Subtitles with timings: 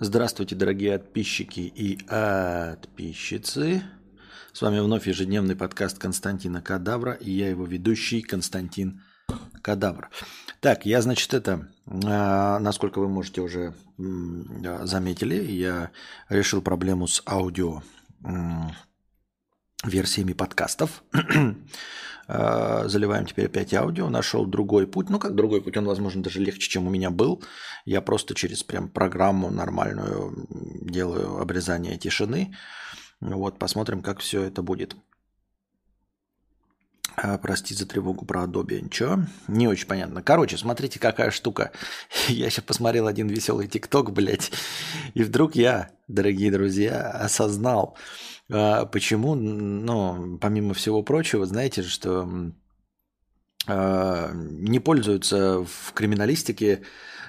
[0.00, 3.82] Здравствуйте, дорогие подписчики и подписчицы.
[4.52, 9.02] С вами вновь ежедневный подкаст Константина Кадавра и я его ведущий Константин
[9.62, 10.10] Кадавр.
[10.60, 15.90] Так, я, значит, это, а, насколько вы можете уже заметили, я
[16.28, 17.82] решил проблему с аудио
[19.84, 21.02] версиями подкастов.
[22.28, 24.08] А, заливаем теперь опять аудио.
[24.08, 25.10] Нашел другой путь.
[25.10, 27.42] Ну, как другой путь, он, возможно, даже легче, чем у меня был.
[27.84, 32.54] Я просто через прям программу нормальную делаю обрезание тишины.
[33.20, 34.96] Вот, посмотрим, как все это будет.
[37.16, 38.80] А, прости за тревогу про Adobe.
[38.80, 40.22] Ничего, не очень понятно.
[40.22, 41.72] Короче, смотрите, какая штука.
[42.28, 44.50] Я сейчас посмотрел один веселый ТикТок, блядь.
[45.14, 47.96] И вдруг я, дорогие друзья, осознал,
[48.92, 52.28] почему, ну, помимо всего прочего, знаете, что
[53.66, 56.82] а, не пользуются в криминалистике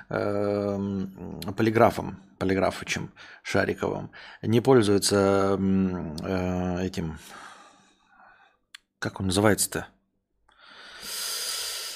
[0.10, 3.12] полиграфом, полиграфычем
[3.42, 4.12] Шариковым,
[4.42, 5.58] не пользуются
[6.82, 7.18] этим
[9.04, 9.88] как он называется-то?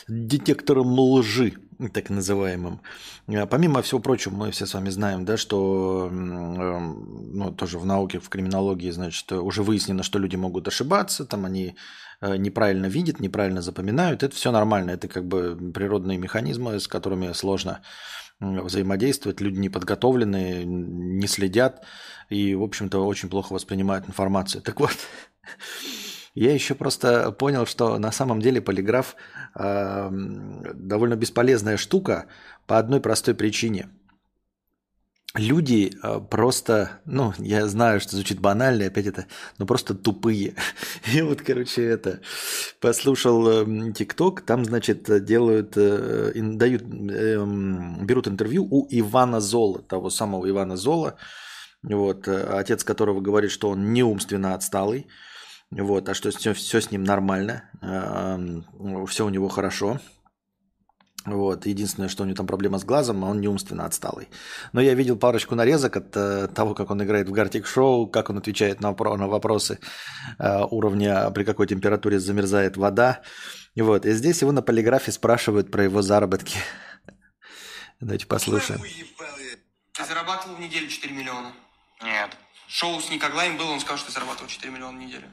[0.10, 1.54] Детектором лжи,
[1.94, 2.82] так называемым.
[3.28, 8.20] А помимо всего прочего, мы все с вами знаем, да, что ну, тоже в науке,
[8.20, 11.76] в криминологии, значит, уже выяснено, что люди могут ошибаться, там они
[12.22, 14.24] э, неправильно видят, неправильно запоминают.
[14.24, 17.82] Это все нормально, это как бы природные механизмы, с которыми сложно
[18.40, 19.42] взаимодействовать.
[19.42, 21.84] Люди неподготовленные, не следят
[22.30, 24.62] и, в общем-то, очень плохо воспринимают информацию.
[24.62, 24.96] Так вот,
[26.40, 29.16] Я еще просто понял, что на самом деле полиграф
[29.56, 32.26] э, довольно бесполезная штука
[32.68, 33.90] по одной простой причине.
[35.34, 39.26] Люди э, просто, ну, я знаю, что звучит банально, опять это,
[39.58, 40.54] но просто тупые.
[41.12, 42.22] И вот, короче, это,
[42.82, 50.12] послушал эм, ТикТок, там, значит, делают, э, дают, эм, берут интервью у Ивана Зола, того
[50.12, 51.16] самого Ивана Зола,
[51.82, 55.08] вот, э, отец которого говорит, что он неумственно отсталый,
[55.72, 57.70] вот, а что все, все с ним нормально,
[59.08, 60.00] все у него хорошо.
[61.28, 61.66] Вот.
[61.66, 64.30] Единственное, что у него там проблема с глазом, он не умственно отсталый.
[64.72, 68.30] Но я видел парочку нарезок от э, того, как он играет в Гартик Шоу, как
[68.30, 69.80] он отвечает на, на вопросы
[70.40, 73.24] э, уровня, при какой температуре замерзает вода.
[73.76, 74.06] Вот.
[74.06, 76.60] И здесь его на полиграфе спрашивают про его заработки.
[78.00, 78.82] Давайте послушаем.
[79.92, 81.52] Ты зарабатывал в неделю 4 миллиона?
[82.04, 82.38] Нет.
[82.70, 85.28] Шоу с Никоглаем было, он сказал, что ты зарабатывал 4 миллиона в неделю.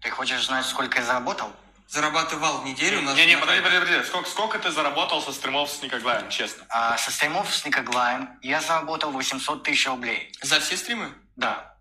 [0.00, 1.52] Ты хочешь знать, сколько я заработал?
[1.88, 3.14] Зарабатывал в неделю на...
[3.14, 4.08] Не-не, подожди, подожди, подожди.
[4.08, 6.66] Сколько, сколько ты заработал со стримов с Никоглаем, честно?
[6.68, 10.30] А, со стримов с Никоглаем я заработал 800 тысяч рублей.
[10.42, 11.12] За все стримы?
[11.36, 11.74] Да.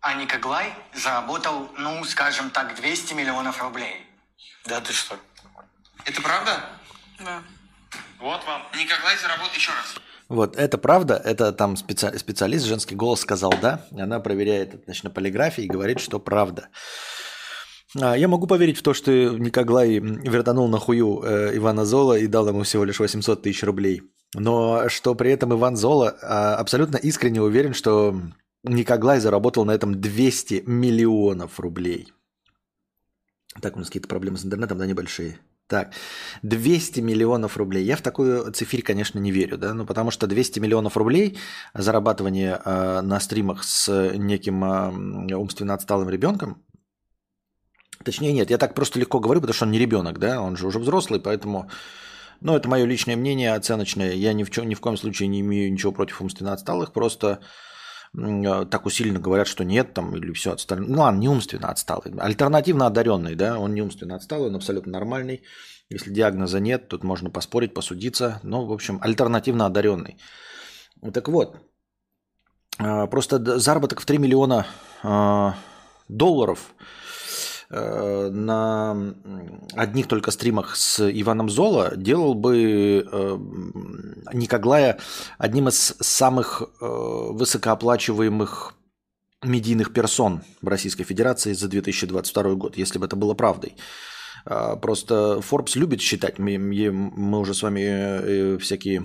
[0.00, 4.06] А Никоглай заработал, ну, скажем так, 200 миллионов рублей.
[4.64, 5.18] Да ты что?
[6.04, 6.70] Это правда?
[7.18, 7.42] Да.
[8.18, 8.62] Вот вам.
[8.74, 9.96] Никоглай заработал еще раз.
[10.28, 12.18] Вот, это правда, это там специ...
[12.18, 16.68] специалист, женский голос сказал «да», она проверяет значит, на полиграфии и говорит, что правда.
[18.00, 22.26] А, я могу поверить в то, что Никоглай вертанул на хую э, Ивана Зола и
[22.26, 24.02] дал ему всего лишь 800 тысяч рублей.
[24.34, 28.20] Но что при этом Иван Зола а, абсолютно искренне уверен, что
[28.64, 32.12] Никоглай заработал на этом 200 миллионов рублей.
[33.62, 35.38] Так, у нас какие-то проблемы с интернетом, да, небольшие.
[35.68, 35.94] Так,
[36.42, 37.84] 200 миллионов рублей.
[37.84, 41.38] Я в такую цифирь, конечно, не верю, да, ну потому что 200 миллионов рублей
[41.74, 46.62] зарабатывание э, на стримах с неким э, умственно отсталым ребенком,
[48.04, 50.68] точнее нет, я так просто легко говорю, потому что он не ребенок, да, он же
[50.68, 51.68] уже взрослый, поэтому,
[52.40, 54.12] ну это мое личное мнение, оценочное.
[54.12, 57.40] Я ни в, чем, ни в коем случае не имею ничего против умственно отсталых, просто
[58.70, 60.88] так усиленно говорят, что нет, там, или все остальное.
[60.88, 62.12] Ну ладно, не умственно отсталый.
[62.18, 65.42] Альтернативно одаренный, да, он не умственно отсталый, он абсолютно нормальный.
[65.90, 68.40] Если диагноза нет, тут можно поспорить, посудиться.
[68.42, 70.16] Ну, в общем, альтернативно одаренный.
[71.12, 71.56] Так вот,
[72.78, 74.66] э, просто заработок в 3 миллиона
[75.04, 75.52] э,
[76.08, 77.15] долларов– Э,
[77.70, 79.14] на
[79.74, 83.38] одних только стримах с Иваном Золо делал бы э,
[84.32, 84.98] Никоглая
[85.38, 88.74] одним из самых э, высокооплачиваемых
[89.42, 93.76] медийных персон в Российской Федерации за 2022 год, если бы это было правдой.
[94.44, 99.04] Просто Forbes любит считать, мы, мы уже с вами всякие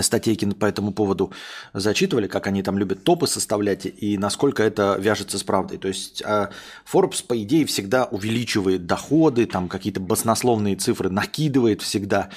[0.00, 1.32] статейки по этому поводу
[1.72, 5.78] зачитывали, как они там любят топы составлять и насколько это вяжется с правдой.
[5.78, 6.50] То есть а,
[6.90, 12.30] Forbes, по идее, всегда увеличивает доходы, там какие-то баснословные цифры накидывает всегда,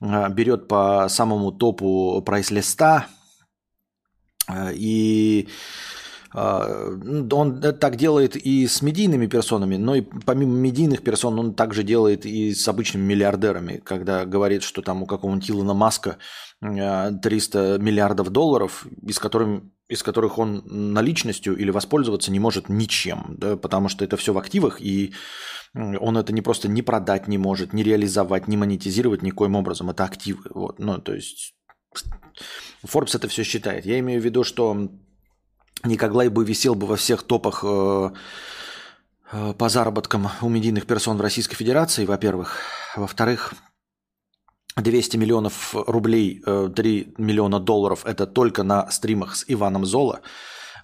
[0.00, 3.06] а, берет по самому топу прайс-листа
[4.46, 5.48] а, и
[6.32, 12.24] он так делает и с медийными персонами, но и помимо медийных персон он также делает
[12.24, 16.18] и с обычными миллиардерами, когда говорит, что там у какого-нибудь Илона Маска
[16.60, 23.56] 300 миллиардов долларов, из, которых, из которых он наличностью или воспользоваться не может ничем, да,
[23.56, 25.12] потому что это все в активах, и
[25.74, 29.90] он это не просто не продать не может, не реализовать, не монетизировать никоим образом.
[29.90, 30.42] Это активы.
[30.50, 30.78] Вот.
[30.78, 31.54] Ну, то есть
[32.84, 33.86] Forbes это все считает.
[33.86, 34.90] Я имею в виду, что
[35.84, 38.10] Никоглай бы висел бы во всех топах э,
[39.32, 42.58] э, по заработкам у медийных персон в Российской Федерации, во-первых.
[42.96, 43.54] Во-вторых,
[44.76, 50.20] 200 миллионов рублей, 3 э, миллиона долларов– это только на стримах с Иваном Золо.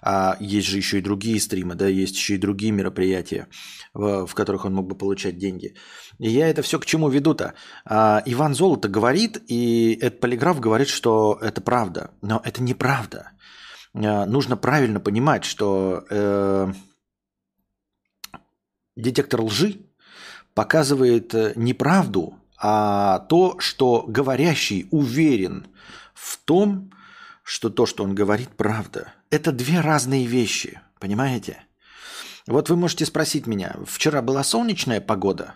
[0.01, 3.47] А есть же еще и другие стримы, да, есть еще и другие мероприятия,
[3.93, 5.73] в, которых он мог бы получать деньги.
[6.19, 7.55] И я это все к чему веду-то?
[7.83, 12.11] А, Иван Золото говорит, и этот полиграф говорит, что это правда.
[12.21, 13.31] Но это неправда.
[14.05, 16.71] А, нужно правильно понимать, что э,
[18.95, 19.77] детектор лжи
[20.53, 25.67] показывает э, неправду, а то, что говорящий уверен
[26.13, 26.91] в том,
[27.43, 29.13] что то, что он говорит, правда.
[29.29, 31.63] Это две разные вещи, понимаете?
[32.45, 35.55] Вот вы можете спросить меня, вчера была солнечная погода?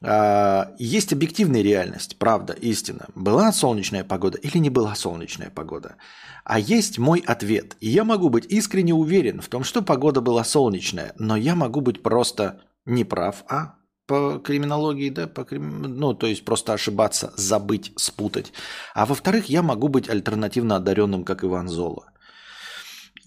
[0.00, 3.06] А, есть объективная реальность, правда, истина.
[3.14, 5.96] Была солнечная погода или не была солнечная погода?
[6.44, 7.76] А есть мой ответ.
[7.80, 11.80] И я могу быть искренне уверен в том, что погода была солнечная, но я могу
[11.80, 13.74] быть просто неправ, а
[14.06, 15.82] по криминологии, да, по крим...
[15.82, 18.52] ну, то есть просто ошибаться, забыть, спутать.
[18.94, 22.10] А во-вторых, я могу быть альтернативно одаренным, как Иван Зола.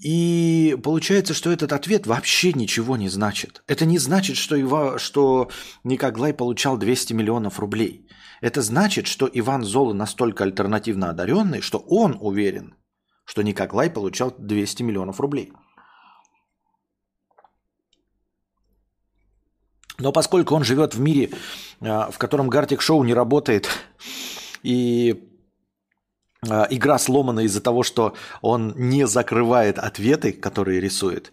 [0.01, 3.63] И получается, что этот ответ вообще ничего не значит.
[3.67, 5.51] Это не значит, что, Ива, что
[5.83, 8.07] Никоглай получал 200 миллионов рублей.
[8.41, 12.73] Это значит, что Иван Зола настолько альтернативно одаренный, что он уверен,
[13.25, 15.53] что Никоглай получал 200 миллионов рублей.
[19.99, 21.29] Но поскольку он живет в мире,
[21.79, 23.69] а, в котором Гартик Шоу не работает,
[24.63, 25.30] и
[26.43, 31.31] игра сломана из-за того, что он не закрывает ответы, которые рисует,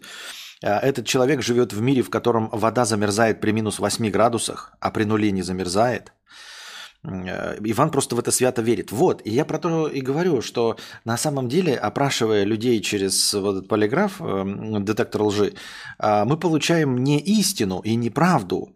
[0.63, 4.91] а, этот человек живет в мире, в котором вода замерзает при минус 8 градусах, а
[4.91, 6.13] при нуле не замерзает–
[7.03, 8.91] Э, Иван просто в это свято верит.
[8.91, 13.57] Вот, и я про то и говорю, что на самом деле, опрашивая людей через вот
[13.57, 15.53] этот полиграф, эм, детектор лжи,
[15.99, 18.73] мы получаем не истину и не правду,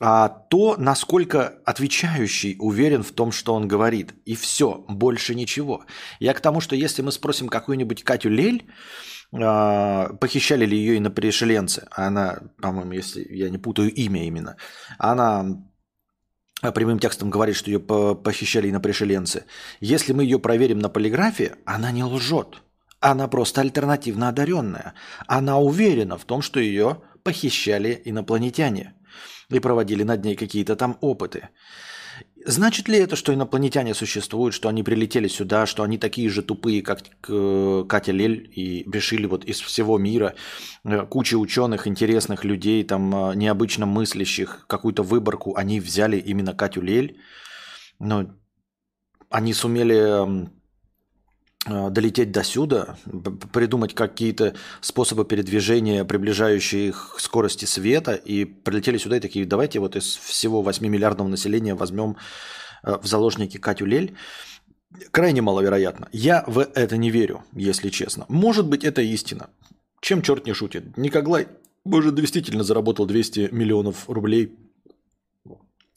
[0.00, 4.14] а то, насколько отвечающий уверен в том, что он говорит.
[4.24, 5.84] И все, больше ничего.
[6.20, 8.66] Я к тому, что если мы спросим какую-нибудь Катю Лель,
[9.32, 14.56] э, похищали ли ее инопришеленцы, она, по-моему, если я не путаю имя именно,
[14.98, 15.62] она
[16.62, 19.44] а прямым текстом говорит, что ее похищали инопришеленцы.
[19.80, 22.62] Если мы ее проверим на полиграфе, она не лжет.
[22.98, 24.94] Она просто альтернативно одаренная.
[25.26, 28.95] Она уверена в том, что ее похищали инопланетяне
[29.50, 31.48] и проводили над ней какие-то там опыты.
[32.48, 36.80] Значит ли это, что инопланетяне существуют, что они прилетели сюда, что они такие же тупые,
[36.80, 40.34] как э, Катя Лель, и решили вот из всего мира
[40.84, 46.82] э, куча ученых, интересных людей, там э, необычно мыслящих, какую-то выборку, они взяли именно Катю
[46.82, 47.18] Лель,
[47.98, 48.26] но
[49.28, 50.48] они сумели
[51.66, 52.96] долететь до сюда,
[53.52, 59.80] придумать какие-то способы передвижения, приближающие их к скорости света, и прилетели сюда и такие, давайте
[59.80, 62.16] вот из всего 8 миллиардного населения возьмем
[62.82, 64.14] э, в заложники Катю Лель.
[65.10, 66.08] Крайне маловероятно.
[66.12, 68.24] Я в это не верю, если честно.
[68.28, 69.50] Может быть, это истина.
[70.00, 70.96] Чем черт не шутит?
[70.96, 71.48] Никоглай,
[71.84, 74.56] может, действительно заработал 200 миллионов рублей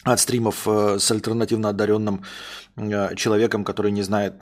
[0.03, 2.23] от стримов э, с альтернативно одаренным
[2.77, 4.35] э, человеком, который не знает,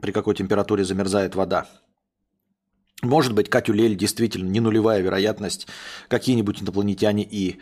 [0.00, 1.66] при какой температуре замерзает вода.
[3.02, 5.66] Может быть, Катю Лель действительно не нулевая вероятность,
[6.08, 7.58] какие-нибудь инопланетяне и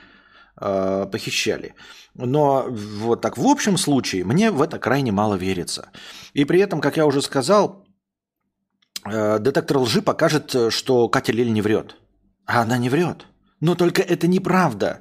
[0.61, 1.75] э, похищали.
[2.15, 5.91] Но вот так в общем случае мне в это крайне мало верится.
[6.35, 7.85] И при этом, как я уже сказал,
[9.05, 11.97] э, детектор лжи покажет, что Катя Лель не врет.
[12.47, 13.27] А она не врет.
[13.61, 15.01] Но только это неправда.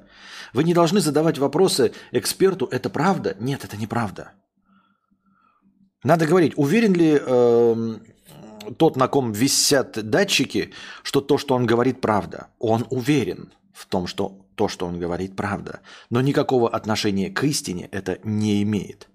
[0.54, 3.36] Вы не должны задавать вопросы эксперту, это правда?
[3.40, 4.32] Нет, это неправда.
[6.04, 7.96] Надо говорить, уверен ли э,
[8.78, 12.48] тот, на ком висят датчики, что то, что он говорит, правда.
[12.60, 15.82] Он уверен в том, что то, что он говорит, правда.
[16.10, 19.10] Но никакого отношения к истине это не имеет.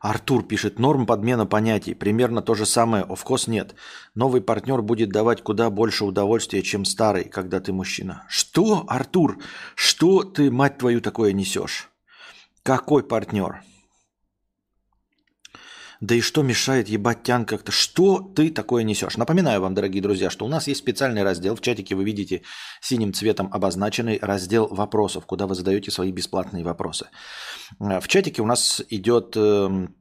[0.00, 1.92] Артур пишет, норм подмена понятий.
[1.92, 3.74] Примерно то же самое, офкос нет.
[4.14, 8.24] Новый партнер будет давать куда больше удовольствия, чем старый, когда ты мужчина.
[8.26, 9.38] Что, Артур?
[9.74, 11.90] Что ты, мать твою, такое несешь?
[12.62, 13.62] Какой партнер?
[16.00, 17.72] Да и что мешает ебать тян как-то?
[17.72, 19.18] Что ты такое несешь?
[19.18, 21.54] Напоминаю вам, дорогие друзья, что у нас есть специальный раздел.
[21.54, 22.42] В чатике вы видите
[22.80, 27.08] синим цветом обозначенный раздел вопросов, куда вы задаете свои бесплатные вопросы.
[27.78, 29.94] В чатике у нас идет эм,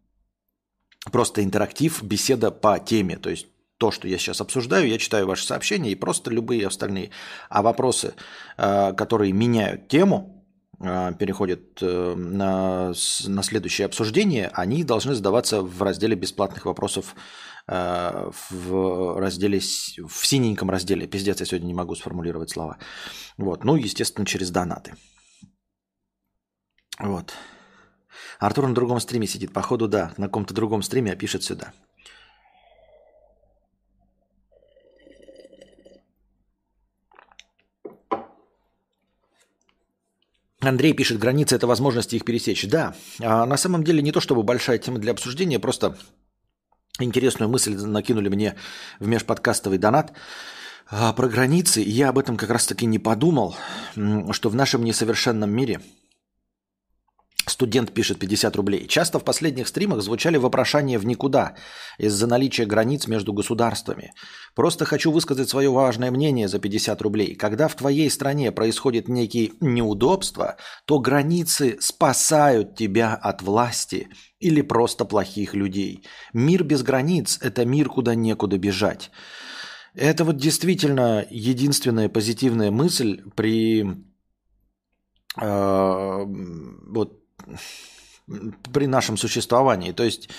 [1.11, 3.17] просто интерактив, беседа по теме.
[3.17, 7.11] То есть то, что я сейчас обсуждаю, я читаю ваши сообщения и просто любые остальные.
[7.49, 8.13] А вопросы,
[8.57, 10.38] э, которые меняют тему,
[10.79, 12.93] переходят э, на,
[13.27, 17.15] на следующее обсуждение, они должны задаваться в разделе бесплатных вопросов
[17.67, 21.07] э, в разделе, в синеньком разделе.
[21.07, 22.77] Пиздец, я сегодня не могу сформулировать слова.
[23.37, 23.65] Вот.
[23.65, 24.95] Ну, естественно, через донаты.
[26.97, 27.33] Вот.
[28.39, 29.51] Артур на другом стриме сидит.
[29.51, 30.13] Походу, да.
[30.17, 31.73] На каком-то другом стриме, а пишет сюда.
[40.61, 42.67] Андрей пишет, границы– это возможности их пересечь.
[42.67, 45.97] Да, а на самом деле не то чтобы большая тема для обсуждения, просто
[46.99, 48.55] интересную мысль накинули мне
[48.99, 50.11] в межподкастовый донат
[50.89, 51.81] а, про границы.
[51.81, 53.55] Я об этом как раз-таки не подумал,
[54.31, 55.81] что в нашем несовершенном мире–
[57.49, 58.87] Студент пишет 50 рублей.
[58.87, 61.55] Часто в последних стримах звучали вопрошания в никуда
[61.97, 64.13] из-за наличия границ между государствами.
[64.55, 67.35] Просто хочу высказать свое важное мнение за 50 рублей.
[67.35, 75.05] Когда в твоей стране происходит некие неудобства, то границы спасают тебя от власти или просто
[75.05, 76.05] плохих людей.
[76.33, 79.11] Мир без границ– это мир, куда некуда бежать.
[79.95, 83.85] Это вот действительно единственная позитивная мысль при
[85.41, 87.18] э, вот
[88.73, 89.91] при нашем существовании.
[89.91, 90.29] То есть,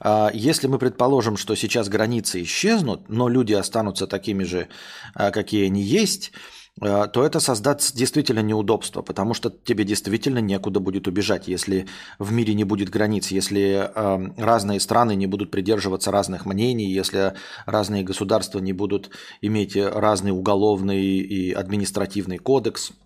[0.00, 4.68] а, если мы предположим, что сейчас границы исчезнут, но люди останутся такими же,
[5.14, 6.32] а, какие они есть,
[6.80, 12.30] а, то это создаст действительно неудобство, потому что тебе действительно некуда будет убежать, если в
[12.32, 13.90] мире не будет границ, если
[14.36, 17.34] разные страны не будут придерживаться разных мнений, если
[17.66, 19.10] разные государства не будут
[19.42, 22.92] иметь разный уголовный и административный кодекс–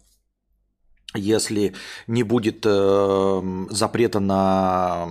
[1.14, 1.74] если
[2.06, 5.08] не будет э, запрета на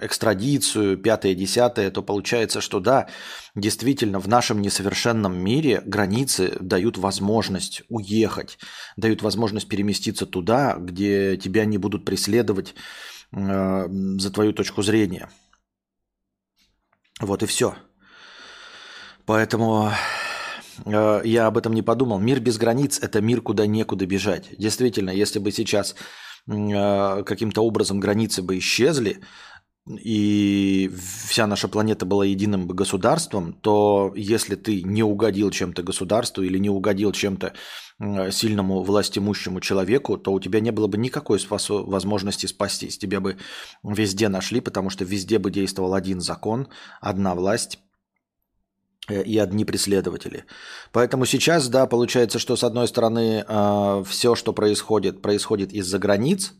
[0.00, 3.08] экстрадицию, пятое, десятое, то получается, что да,
[3.54, 8.58] действительно, в нашем несовершенном мире границы дают возможность уехать,
[8.96, 12.74] дают возможность переместиться туда, где тебя не будут преследовать
[13.32, 15.30] э, за твою точку зрения.
[17.20, 17.74] Вот и все.
[19.24, 19.92] Поэтому
[20.86, 22.18] я об этом не подумал.
[22.18, 24.46] Мир без границ– это мир, куда некуда бежать.
[24.58, 25.94] Действительно, если бы сейчас
[26.46, 29.20] э, каким-то образом границы бы исчезли,
[29.88, 30.90] и
[31.26, 36.68] вся наша планета была единым государством, то если ты не угодил чем-то государству или не
[36.68, 37.54] угодил чем-то
[38.30, 42.98] сильному властимущему человеку, то у тебя не было бы никакой возможности спастись.
[42.98, 43.38] Тебя бы
[43.82, 46.68] везде нашли, потому что везде бы действовал один закон,
[47.00, 47.87] одна власть, Э,
[49.08, 50.44] и одни преследователи.
[50.92, 56.52] Поэтому сейчас, да, получается, что с одной стороны э, все, что происходит, происходит из-за границ.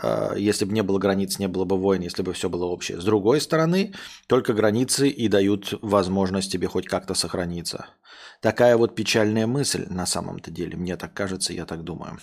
[0.00, 3.00] Э, если бы не было границ, не было бы войн, если бы все было общее.
[3.00, 3.94] С другой стороны,
[4.26, 7.86] только границы и дают возможность тебе хоть как-то сохраниться.
[8.40, 10.76] Такая вот печальная мысль на самом-то деле.
[10.76, 12.18] Мне так кажется, я так думаю.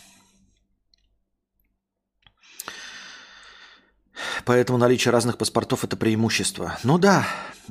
[4.46, 6.78] Поэтому наличие разных паспортов– это преимущество.
[6.84, 7.26] Ну да,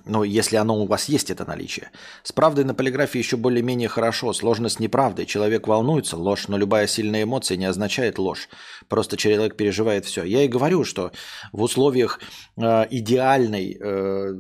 [0.05, 1.91] но если оно у вас есть, это наличие.
[2.23, 4.33] С правдой на полиграфии еще более-менее хорошо.
[4.33, 5.25] Сложность неправды.
[5.25, 8.49] Человек волнуется– ложь, но любая сильная эмоция не означает ложь.
[8.89, 10.25] Просто человек переживает все.
[10.25, 11.13] Я и говорю, что
[11.53, 12.21] в условиях
[12.57, 14.35] э, идеальной э,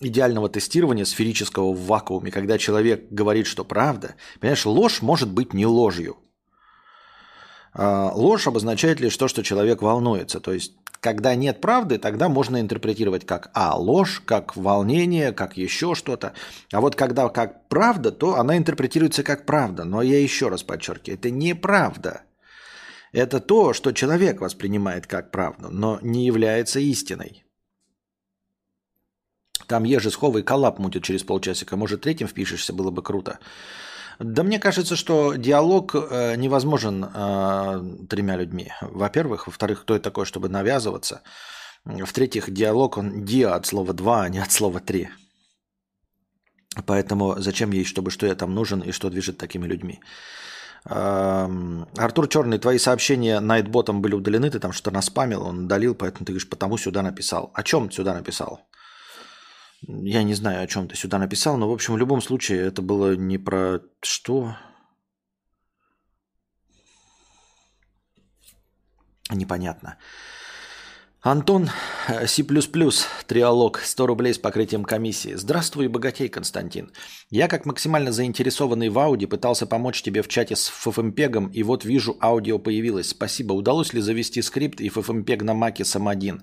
[0.00, 5.66] идеального тестирования сферического в вакууме, когда человек говорит, что правда, понимаешь, ложь может быть не
[5.66, 6.16] ложью.
[7.72, 10.40] А, ложь обозначает лишь то, что человек волнуется.
[10.40, 15.94] То есть, когда нет правды, тогда можно интерпретировать как а, ложь, как волнение, как еще
[15.94, 16.34] что-то.
[16.72, 19.84] А вот когда как правда, то она интерпретируется как правда.
[19.84, 22.22] Но я еще раз подчеркиваю, это не правда.
[23.12, 27.44] Это то, что человек воспринимает как правду, но не является истиной.
[29.66, 31.76] Там Ежи Сховый коллап мутит через полчасика.
[31.76, 33.38] Может, третьим впишешься, было бы круто.
[34.20, 38.70] Да мне кажется, что диалог э, невозможен э, тремя людьми.
[38.82, 39.46] Во-первых.
[39.46, 41.22] Во-вторых, кто это такой, чтобы навязываться.
[41.84, 45.08] В-третьих, диалог, он диа от слова два, а не от слова три.
[46.86, 50.00] Поэтому зачем ей, чтобы что я там нужен и что движет такими людьми.
[50.84, 56.26] Эм, Артур Черный, твои сообщения найтботом были удалены, ты там что-то наспамил, он удалил, поэтому
[56.26, 57.50] ты говоришь, потому сюда написал.
[57.54, 58.60] О чем сюда написал?
[59.86, 62.82] Я не знаю, о чем ты сюда написал, но, в общем, в любом случае, это
[62.82, 64.56] было не про что.
[69.30, 69.96] Непонятно.
[71.22, 71.68] Антон,
[72.08, 72.42] э, C++,
[73.26, 75.34] триалог, 100 рублей с покрытием комиссии.
[75.34, 76.92] Здравствуй, богатей, Константин.
[77.28, 81.84] Я, как максимально заинтересованный в ауди, пытался помочь тебе в чате с FFmpeg, и вот
[81.84, 83.10] вижу, аудио появилось.
[83.10, 83.52] Спасибо.
[83.52, 86.42] Удалось ли завести скрипт и FFmpeg на маке сам один?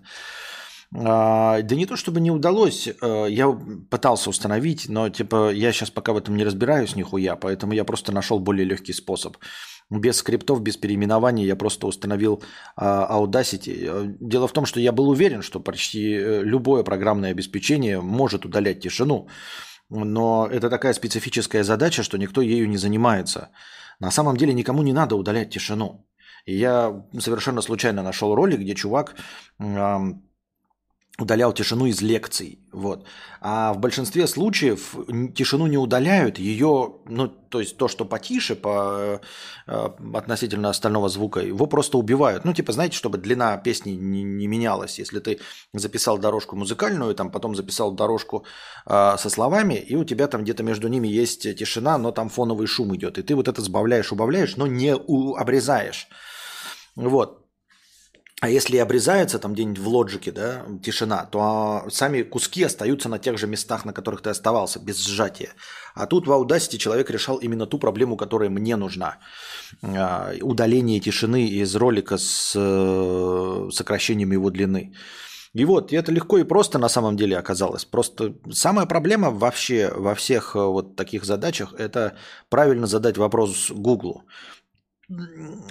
[0.95, 3.49] А, да не то чтобы не удалось, э, я
[3.89, 8.11] пытался установить, но типа я сейчас пока в этом не разбираюсь нихуя, поэтому я просто
[8.11, 9.37] нашел более легкий способ
[9.89, 12.43] без скриптов, без переименований я просто установил
[12.75, 14.17] а, Audacity.
[14.19, 18.81] Дело в том, что я был уверен, что почти э, любое программное обеспечение может удалять
[18.81, 19.27] тишину,
[19.89, 23.49] но это такая специфическая задача, что никто ею не занимается.
[23.99, 26.05] На самом деле никому не надо удалять тишину.
[26.45, 29.15] И я совершенно случайно нашел ролик, где чувак
[31.19, 32.59] удалял тишину из лекций.
[32.71, 33.05] Вот.
[33.41, 34.95] А в большинстве случаев
[35.33, 39.19] тишину не удаляют, ее, ну, то есть то, что потише по,
[39.67, 42.45] э, относительно остального звука, его просто убивают.
[42.45, 44.99] Ну, типа, знаете, чтобы длина песни не, не менялась.
[44.99, 45.39] Если ты
[45.73, 48.45] записал дорожку музыкальную, там потом записал дорожку
[48.85, 52.67] э, со словами, и у тебя там где-то между ними есть тишина, но там фоновый
[52.67, 53.17] шум идет.
[53.17, 56.07] И ты вот это сбавляешь, убавляешь, но не у, обрезаешь.
[56.95, 57.46] Вот.
[58.39, 63.17] А если обрезается там где-нибудь в лоджике, да, тишина, то а, сами куски остаются на
[63.17, 65.49] тех же местах, на которых ты оставался, без сжатия.
[65.95, 69.17] А тут в Audacity человек решал именно ту проблему, которая мне нужна.
[69.81, 74.93] А, удаление тишины из ролика с э, сокращением его длины.
[75.53, 77.85] И вот, и это легко и просто на самом деле оказалось.
[77.85, 82.15] Просто самая проблема вообще во всех э, вот таких задачах– это
[82.49, 84.25] правильно задать вопрос Гуглу.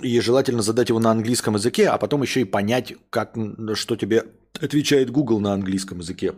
[0.00, 3.37] И желательно задать его на английском языке, а потом еще и понять, как,
[3.75, 4.25] что тебе
[4.59, 6.35] отвечает Google на английском языке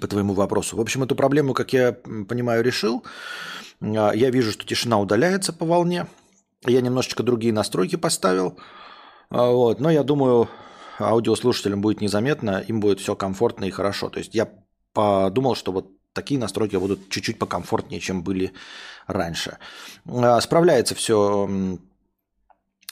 [0.00, 0.76] по твоему вопросу.
[0.76, 3.04] В общем, эту проблему, как я понимаю, решил.
[3.80, 6.06] А, я вижу, что тишина удаляется по волне.
[6.66, 8.58] Я немножечко другие настройки поставил.
[9.30, 9.80] А, вот.
[9.80, 10.48] Но я думаю,
[10.98, 14.08] аудиослушателям будет незаметно, им будет все комфортно и хорошо.
[14.08, 14.50] То есть я
[14.92, 18.52] подумал, что вот такие настройки будут чуть-чуть покомфортнее, чем были
[19.06, 19.58] раньше.
[20.06, 21.78] А, справляется все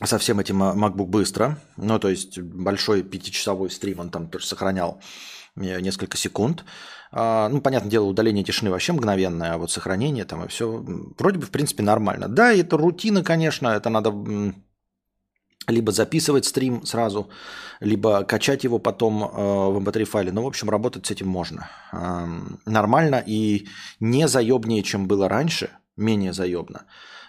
[0.02, 1.58] со всем этим MacBook быстро.
[1.76, 5.00] Ну, то есть большой пятичасовой стрим он там тоже сохранял
[5.56, 6.64] э, несколько секунд.
[7.12, 10.84] А, ну, понятное дело, удаление тишины вообще мгновенное, а вот сохранение там и все
[11.18, 12.28] вроде бы, в принципе, нормально.
[12.28, 14.12] Да, это рутина, конечно, это надо
[15.68, 17.28] либо записывать стрим сразу,
[17.80, 20.32] либо качать его потом э, в mp3 файле.
[20.32, 21.68] Ну, в общем, работать с этим можно.
[21.92, 22.26] Э,
[22.66, 23.68] нормально и
[24.00, 26.82] не заебнее, чем было раньше, менее заебно.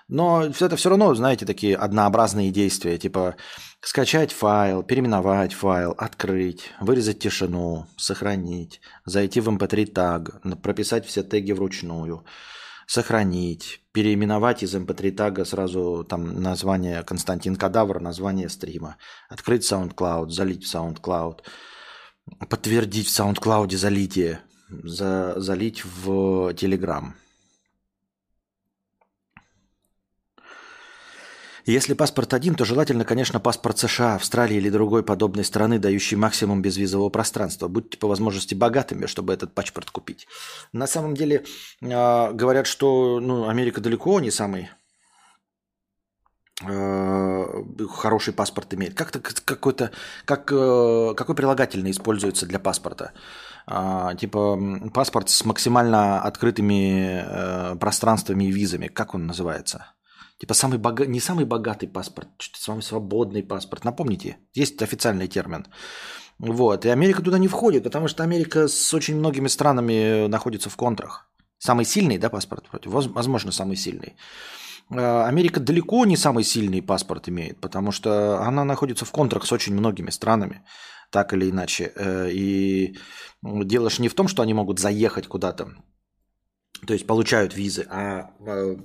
[0.10, 3.36] Но это все равно, знаете, такие однообразные действия, типа
[3.82, 11.52] скачать файл, переименовать файл, открыть, вырезать тишину, сохранить, зайти в mp3 таг, прописать все теги
[11.52, 12.24] вручную–
[12.88, 18.98] сохранить, переименовать из mp3 тага сразу там название Константин Кадавр, название стрима,
[19.30, 21.42] открыть SoundCloud, залить в SoundCloud,
[22.50, 27.12] подтвердить в SoundCloud залитие, за, залить в Telegram–
[31.68, 36.62] Если паспорт один, то желательно, конечно, паспорт США, Австралии или другой подобной страны, дающий максимум
[36.62, 37.68] безвизового пространства.
[37.68, 40.28] Будьте по возможности богатыми, чтобы этот паспорт купить.
[40.72, 41.44] На самом деле
[41.82, 44.70] э, говорят, что ну, Америка далеко не самый
[46.64, 47.46] э,
[47.90, 48.94] хороший паспорт имеет.
[48.94, 49.92] Как-то какой-то,
[50.24, 53.12] как, э, какой прилагательный используется для паспорта?
[53.66, 54.58] А, типа
[54.94, 58.88] паспорт с максимально открытыми э, пространствами и визами.
[58.88, 59.88] Как он называется?
[60.40, 61.06] Типа самый бога...
[61.06, 63.84] не самый богатый паспорт, что-то самый свободный паспорт.
[63.84, 65.66] Напомните, есть официальный термин.
[66.38, 66.86] Вот.
[66.86, 71.28] И Америка туда не входит, потому что Америка с очень многими странами находится в контрах.
[71.58, 72.90] Самый сильный, да, паспорт вроде?
[72.90, 74.16] Возможно, самый сильный.
[74.92, 79.52] А, Америка далеко не самый сильный паспорт имеет, потому что она находится в контрах с
[79.52, 80.62] очень многими странами,
[81.12, 81.92] так или иначе.
[81.96, 82.98] Э, и
[83.42, 85.70] дело же не в том, что они могут заехать куда-то
[86.86, 88.76] то есть получают визы, а э,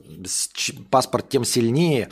[0.91, 2.09] паспорт тем сильнее,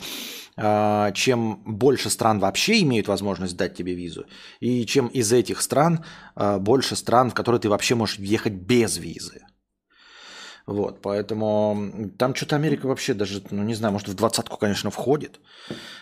[0.57, 4.25] а, чем больше стран вообще имеют возможность дать тебе визу,
[4.59, 6.03] и чем из этих стран
[6.35, 9.41] а, больше стран, в которые ты вообще можешь въехать без визы.
[10.67, 15.39] Вот, поэтому там что-то Америка вообще даже, ну не знаю, может в двадцатку, конечно, входит.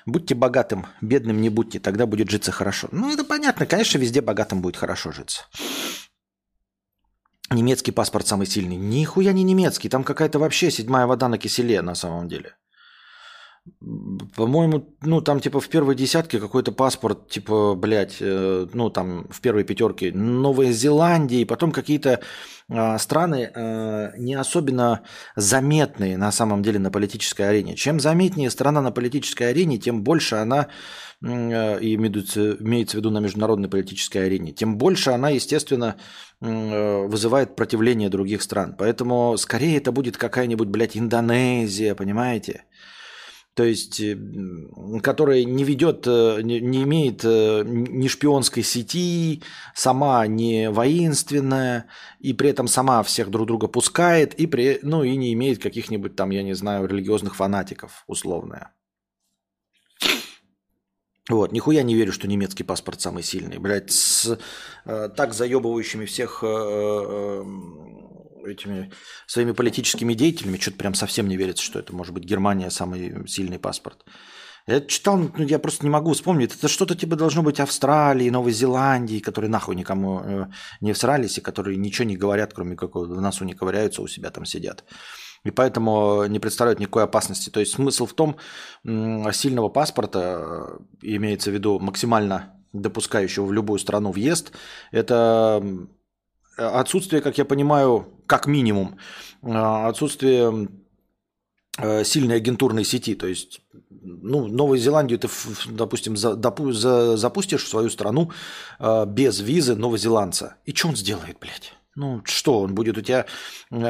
[0.06, 2.90] Будьте богатым, бедным не будьте, тогда будет житься хорошо.
[2.92, 5.46] Ну это понятно, конечно, везде богатым будет хорошо житься.
[7.52, 8.76] Немецкий паспорт самый сильный.
[8.76, 12.56] Нихуя не немецкий, там какая-то вообще седьмая вода на киселе на самом деле.
[14.36, 19.42] По-моему, ну там типа в первой десятке какой-то паспорт, типа, блядь, э, ну там в
[19.42, 22.22] первой пятерке Новая Зеландия, и потом какие-то
[22.70, 25.02] э, страны э, не особенно
[25.36, 27.76] заметные на самом деле на политической арене.
[27.76, 30.68] Чем заметнее страна на политической арене, тем больше она,
[31.22, 35.96] э, и имеется, имеется в виду на международной политической арене, тем больше она, естественно,
[36.42, 38.76] э, вызывает противление других стран.
[38.78, 42.66] Поэтому скорее это будет какая-нибудь, блядь, Индонезия, понимаете?
[43.60, 44.18] То есть, э,
[45.04, 49.44] которая не ведет, э, не, имеет э, ни шпионской сети,
[49.76, 51.88] сама не воинственная,
[52.22, 56.16] и при этом сама всех друг друга пускает, и, при, ну, и не имеет каких-нибудь
[56.16, 58.72] там, я не знаю, религиозных фанатиков, условная.
[61.30, 63.58] Вот, нихуя не верю, что немецкий паспорт самый сильный.
[63.58, 64.40] Блядь, с
[64.86, 67.44] э, так заебывающими всех э,
[68.46, 68.92] этими
[69.28, 73.60] своими политическими деятелями, что-то прям совсем не верится, что это может быть Германия самый сильный
[73.60, 74.04] паспорт.
[74.68, 76.56] Я читал, ну, я просто не могу вспомнить.
[76.56, 80.46] Это что-то типа должно быть Австралии, Новой Зеландии, которые нахуй никому э,
[80.80, 84.30] не всрались, и которые ничего не говорят, кроме как в носу не ковыряются, у себя
[84.30, 84.84] там сидят.
[85.44, 87.50] И поэтому не представляют никакой опасности.
[87.50, 88.38] То есть смысл в том,
[88.84, 94.52] сильного паспорта, э, имеется в виду максимально допускающего в любую страну въезд,
[94.92, 95.64] это
[96.60, 98.98] отсутствие, как я понимаю, как минимум,
[99.42, 100.70] э, отсутствие
[101.78, 103.16] э, сильной агентурной сети.
[103.16, 105.30] То есть, ну, Новую Зеландию ты,
[105.70, 108.32] допустим, за, допу, за, запустишь в свою страну
[108.80, 110.56] э, без визы новозеландца.
[110.66, 111.74] И что он сделает, блядь?
[111.96, 113.26] Ну, что, он будет у тебя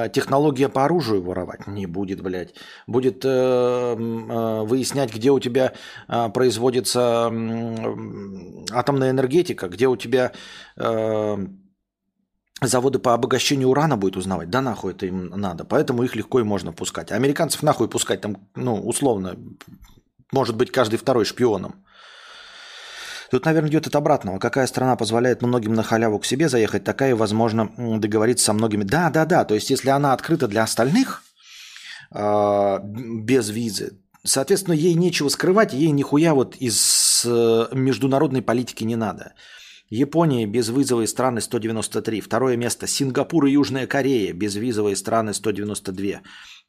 [0.09, 1.67] технология по оружию воровать?
[1.67, 2.55] Не будет, блядь.
[2.87, 5.73] Будет э, э, выяснять, где у тебя
[6.07, 10.31] э, производится э, атомная энергетика, где у тебя
[10.77, 11.37] э,
[12.61, 16.43] заводы по обогащению урана будет узнавать, да нахуй это им надо, поэтому их легко и
[16.43, 17.11] можно пускать.
[17.11, 19.37] А американцев нахуй пускать там, ну, условно,
[20.31, 21.75] может быть каждый второй шпионом.
[23.31, 24.39] Тут, наверное, идет от обратного.
[24.39, 28.83] Какая страна позволяет многим на халяву к себе заехать, такая, возможно, договориться со многими.
[28.83, 29.45] Да, да, да.
[29.45, 31.21] То есть, если она открыта для остальных
[32.11, 38.95] э, без визы, соответственно, ей нечего скрывать, ей нихуя вот из э, международной политики не
[38.95, 39.33] надо.
[39.89, 42.21] Япония безвизовые страны 193.
[42.21, 46.21] Второе место Сингапур и Южная Корея безвизовые страны 192.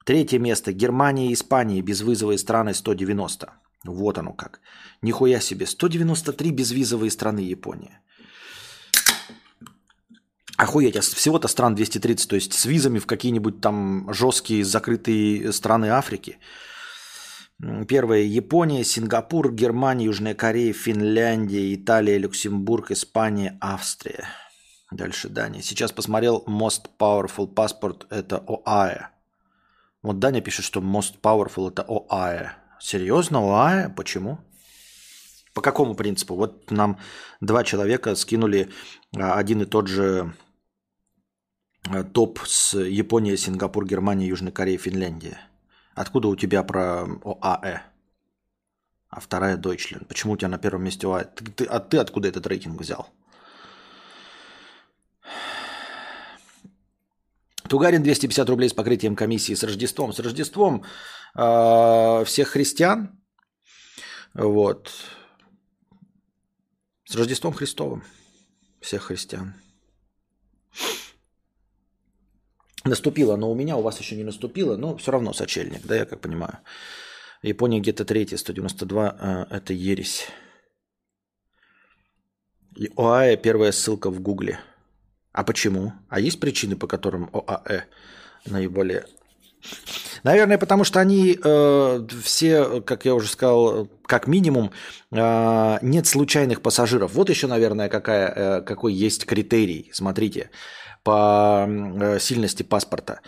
[0.05, 3.53] Третье место Германия и Испания безвизовые страны 190.
[3.85, 4.61] Вот оно как.
[5.03, 5.67] Нихуя себе.
[5.67, 8.01] 193 безвизовые страны Япония.
[10.57, 15.91] Охуеть, а всего-то стран 230, то есть с визами в какие-нибудь там жесткие закрытые страны
[15.91, 16.39] Африки–
[17.88, 24.25] Первое– Япония, Сингапур, Германия, Южная Корея, Финляндия, Италия, Люксембург, Испания, Австрия.
[24.90, 25.61] Дальше Дания.
[25.61, 29.09] Сейчас посмотрел Most Powerful Passport– это ОАЭ.
[30.03, 32.53] Вот Даня пишет, что Most Powerful– это ОАЭ.
[32.81, 33.90] Серьезно, ОАЭ?
[33.90, 34.38] Почему?
[35.53, 36.37] По какому принципу?
[36.37, 36.99] Вот нам
[37.42, 38.70] два человека скинули
[39.14, 40.33] а, один и тот же
[41.90, 45.40] а, топ с Япония, Сингапур, Германия, Южная Корея, Финляндия–
[46.01, 47.83] Откуда у тебя про ОАЭ?
[49.11, 50.07] А вторая Deutschland.
[50.07, 51.25] Почему у тебя на первом месте ОАЭ?
[51.25, 53.11] Ты, ты, а ты откуда этот рейтинг взял?
[57.69, 60.15] Тугарин 250 рублей с покрытием комиссии с Рождеством.
[60.15, 60.85] С Рождеством
[61.35, 63.21] э, всех христиан.
[64.33, 64.91] Вот.
[67.05, 68.05] С Рождеством Христовым.
[68.81, 69.53] Всех христиан.
[72.85, 76.07] Наступило, но у меня, у вас еще не наступило, но все равно сочельник, да, я
[76.07, 76.59] как понимаю.
[77.43, 80.29] Япония где-то третья, 192, э, это ересь.
[82.77, 84.61] И ОАЭ первая ссылка в Гугле.
[85.33, 85.93] А почему?
[86.09, 87.85] А есть причины, по которым ОАЭ
[88.47, 89.05] наиболее...
[90.23, 94.71] Наверное, потому что они э, все, как я уже сказал, как минимум,
[95.11, 97.12] э, нет случайных пассажиров.
[97.12, 99.90] Вот еще, наверное, какая, э, какой есть критерий.
[99.93, 100.51] Смотрите
[101.03, 103.21] по э, сильности паспорта,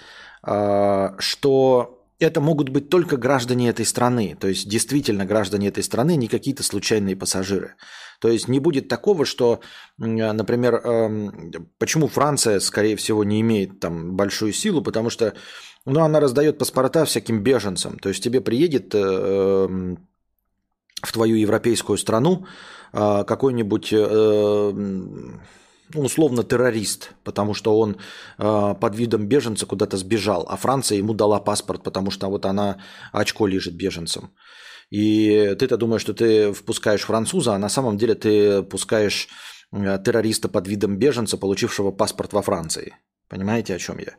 [0.43, 6.17] а, что это могут быть только граждане этой страны, то есть действительно граждане этой страны,
[6.17, 7.75] не какие-то случайные пассажиры.
[8.21, 9.61] То есть не будет такого, что,
[9.99, 15.35] например, эм, почему Франция, скорее всего, не имеет там большую силу, потому что
[15.85, 17.99] ну, она раздает паспорта всяким беженцам.
[17.99, 20.09] То есть тебе приедет э, эм,
[21.03, 22.47] в твою европейскую страну
[22.93, 24.73] какой-нибудь э,
[25.95, 27.97] условно террорист, потому что он
[28.39, 32.79] э, под видом беженца куда-то сбежал, а Франция ему дала паспорт, потому что вот она
[33.13, 34.31] очко лежит беженцам.
[34.91, 39.29] И ты-то думаешь, что ты впускаешь француза, а на самом деле ты пускаешь
[39.73, 42.97] э, террориста под видом беженца, получившего паспорт во Франции.
[43.29, 44.17] Понимаете, о чем я?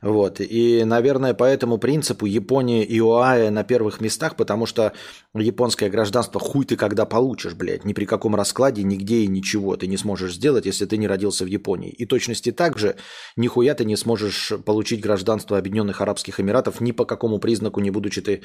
[0.00, 0.40] Вот.
[0.40, 4.92] И, наверное, по этому принципу Япония и ОАЭ на первых местах, потому что
[5.34, 7.84] японское гражданство хуй ты когда получишь, блядь.
[7.84, 11.44] Ни при каком раскладе, нигде и ничего ты не сможешь сделать, если ты не родился
[11.44, 11.90] в Японии.
[11.90, 12.96] И точности так же
[13.36, 18.20] нихуя ты не сможешь получить гражданство Объединенных Арабских Эмиратов ни по какому признаку, не будучи
[18.20, 18.42] ты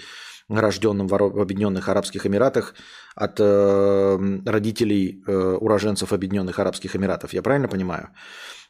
[0.50, 2.76] рожденным в Объединенных Арабских Эмиратах
[3.16, 7.34] от э, родителей э, уроженцев Объединенных Арабских Эмиратов.
[7.34, 8.10] Я правильно понимаю?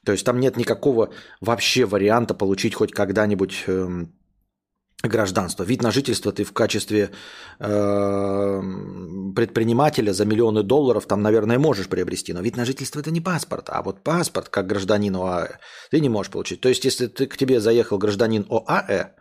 [0.06, 1.10] То есть там нет никакого
[1.42, 4.06] вообще варианта получить хоть когда-нибудь э,
[5.04, 5.64] гражданство.
[5.64, 7.12] Вид на жительство ты в качестве
[7.60, 8.62] э,
[9.36, 13.70] предпринимателя за миллионы долларов там, наверное, можешь приобрести, но вид на жительство это не паспорт,
[13.70, 15.58] а вот паспорт как гражданин ОАЭ
[15.92, 16.62] ты не можешь получить.
[16.62, 19.12] То есть если ты, к тебе заехал гражданин ОАЭ,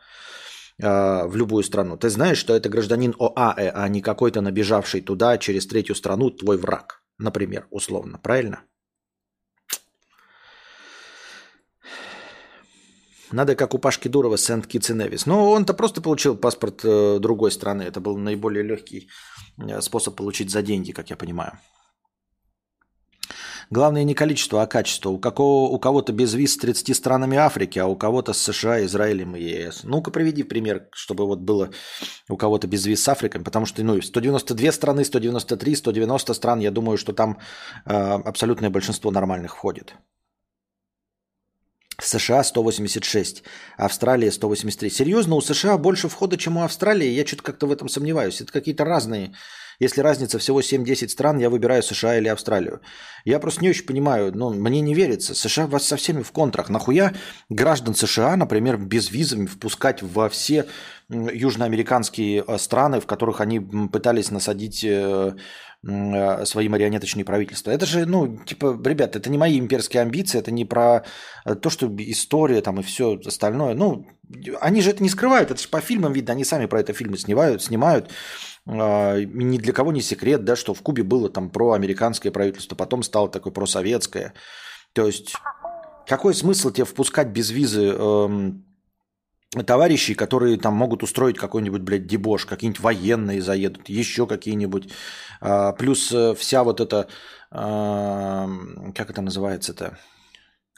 [0.82, 5.36] э, в любую страну, ты знаешь, что это гражданин ОАЭ, а не какой-то набежавший туда
[5.38, 8.60] через третью страну твой враг, например, условно, правильно?
[13.32, 15.26] Надо как у Пашки Дурова сент китс и Невис.
[15.26, 17.82] Но он-то просто получил паспорт э, другой страны.
[17.82, 19.08] Это был наиболее легкий
[19.58, 21.58] э, способ получить за деньги, как я понимаю.
[23.70, 25.08] Главное не количество, а качество.
[25.08, 28.84] У, какого, у кого-то без виз с 30 странами Африки, а у кого-то с США,
[28.84, 29.84] Израилем и ЕС.
[29.84, 31.70] Ну-ка приведи пример, чтобы вот было
[32.28, 36.70] у кого-то без виз с Африкой, потому что ну, 192 страны, 193, 190 стран, я
[36.70, 37.38] думаю, что там
[37.86, 39.94] э, абсолютное большинство нормальных входит.
[42.04, 43.42] США 186,
[43.76, 44.90] Австралия 183.
[44.90, 47.08] Серьезно, у США больше входа, чем у Австралии?
[47.08, 48.40] Я что-то как-то в этом сомневаюсь.
[48.40, 49.32] Это какие-то разные.
[49.82, 52.80] Если разница всего 7-10 стран, я выбираю США или Австралию.
[53.24, 55.34] Я просто не очень понимаю, ну, мне не верится.
[55.34, 56.68] США вас со всеми в контрах.
[56.68, 57.14] Нахуя
[57.48, 60.66] граждан США, например, без визами впускать во все
[61.08, 65.34] южноамериканские э, страны, в которых они пытались насадить э,
[65.84, 67.72] свои марионеточные правительства.
[67.72, 71.04] Это же, ну, типа, ребят, это не мои имперские амбиции, это не про
[71.44, 73.74] э, то, что история там и все остальное.
[73.74, 74.06] Ну,
[74.60, 77.18] они же это не скрывают, это же по фильмам видно, они сами про это фильмы
[77.18, 78.10] снимают, снимают.
[78.64, 83.02] А, ни для кого не секрет, да, что в Кубе было там проамериканское правительство, потом
[83.02, 84.34] стало такое просоветское.
[84.92, 85.34] То есть,
[86.06, 88.64] какой смысл тебе впускать без визы эм,
[89.60, 94.88] товарищей, которые там могут устроить какой-нибудь, блядь, дебош, какие-нибудь военные заедут, еще какие-нибудь.
[95.40, 97.08] А, плюс э, вся вот эта,
[97.50, 98.48] а,
[98.94, 99.98] как это называется-то,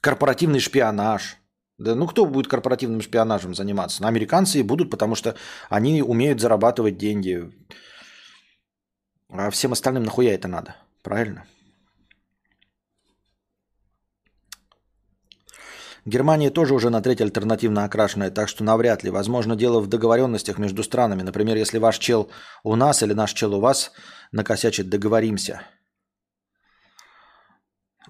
[0.01, 1.37] корпоративный шпионаж.
[1.79, 4.03] Да ну кто будет корпоративным шпионажем заниматься?
[4.03, 5.37] Ну, американцы и будут, потому что
[5.69, 7.51] они умеют зарабатывать деньги.
[9.29, 10.77] А всем остальным нахуя это надо?
[11.03, 11.47] Правильно?
[16.07, 19.11] Германия тоже уже на треть альтернативно окрашенная, так что навряд ли.
[19.11, 21.23] Возможно, дело в договоренностях между странами.
[21.23, 22.29] Например, если ваш чел
[22.63, 23.93] у нас или наш чел у вас
[24.33, 25.63] накосячит, договоримся.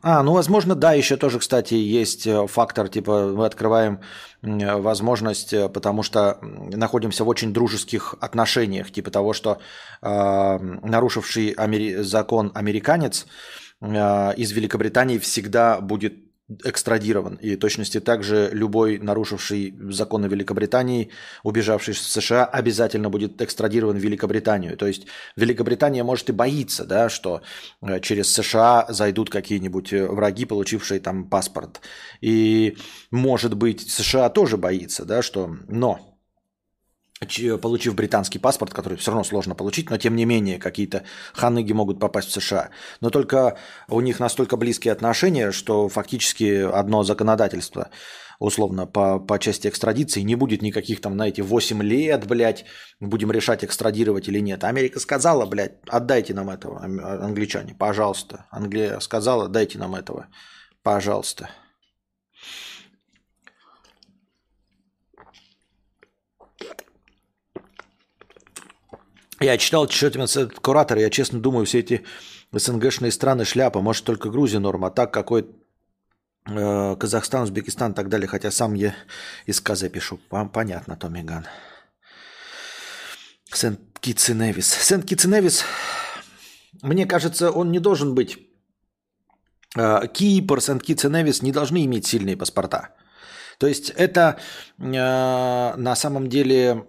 [0.06, 4.00] А, ну, возможно, да, еще тоже, кстати, есть э, фактор, типа, мы открываем
[4.42, 9.60] возможность, э, потому что находимся в очень дружеских отношениях, типа того, что
[10.02, 13.26] э, нарушивший амери- закон американец
[13.80, 16.33] э, из Великобритании всегда будет
[16.64, 17.36] экстрадирован.
[17.36, 21.10] И точности также любой нарушивший законы Великобритании,
[21.42, 24.76] убежавший в США, обязательно будет экстрадирован в Великобританию.
[24.76, 27.42] То есть Великобритания может и боится, да, что
[27.80, 31.80] э, через США зайдут какие-нибудь э, враги, получившие там паспорт.
[32.20, 32.76] И
[33.10, 35.56] может быть США тоже боится, да, что...
[35.68, 36.13] Но
[37.60, 42.00] получив британский паспорт, который все равно сложно получить, но тем не менее какие-то ханыги могут
[42.00, 42.70] попасть в США.
[43.00, 43.56] Но только
[43.88, 47.90] у них настолько близкие отношения, что фактически одно законодательство
[48.38, 52.64] условно по, по части экстрадиции не будет никаких там, на эти 8 лет, блядь,
[53.00, 54.64] будем решать, экстрадировать или нет.
[54.64, 58.46] Америка сказала, блядь, отдайте нам этого, англичане, пожалуйста.
[58.50, 60.26] Англия сказала, дайте нам этого,
[60.82, 61.50] пожалуйста.
[69.40, 72.04] Я читал, что этот куратор, я честно думаю, все эти
[72.52, 75.46] СНГшные страны шляпа, может только Грузия норма, а так какой
[76.46, 78.94] э, Казахстан, Узбекистан и так далее, хотя сам я
[79.46, 80.20] из КЗ пишу.
[80.30, 81.46] Вам понятно, Томми Ган.
[83.52, 84.68] Сент-Китс и Невис.
[84.68, 85.64] Сент-Китс и Невис,
[86.82, 88.38] мне кажется, он не должен быть...
[89.76, 92.90] Э, Кипр, Сент-Китс и Невис не должны иметь сильные паспорта.
[93.58, 94.38] То есть это
[94.78, 96.84] э, на самом деле,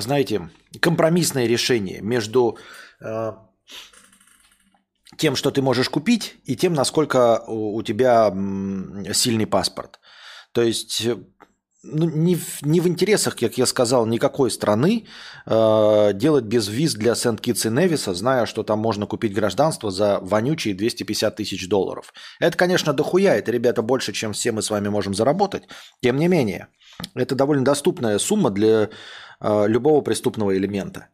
[0.00, 2.58] знаете, компромиссное решение между
[3.00, 3.32] э,
[5.16, 8.30] тем, что ты можешь купить, и тем, насколько у, у тебя
[9.12, 10.00] сильный паспорт.
[10.52, 11.06] То есть
[11.88, 15.06] ну, не, в, не в интересах, как я сказал, никакой страны
[15.46, 20.18] э, делать без виз для Сент-Китс и Невиса, зная, что там можно купить гражданство за
[20.20, 22.12] вонючие 250 тысяч долларов.
[22.40, 25.64] Это, конечно, дохуя, это, ребята, больше, чем все мы с вами можем заработать.
[26.02, 26.68] Тем не менее,
[27.14, 28.88] это довольно доступная сумма для э,
[29.40, 31.08] любого преступного элемента.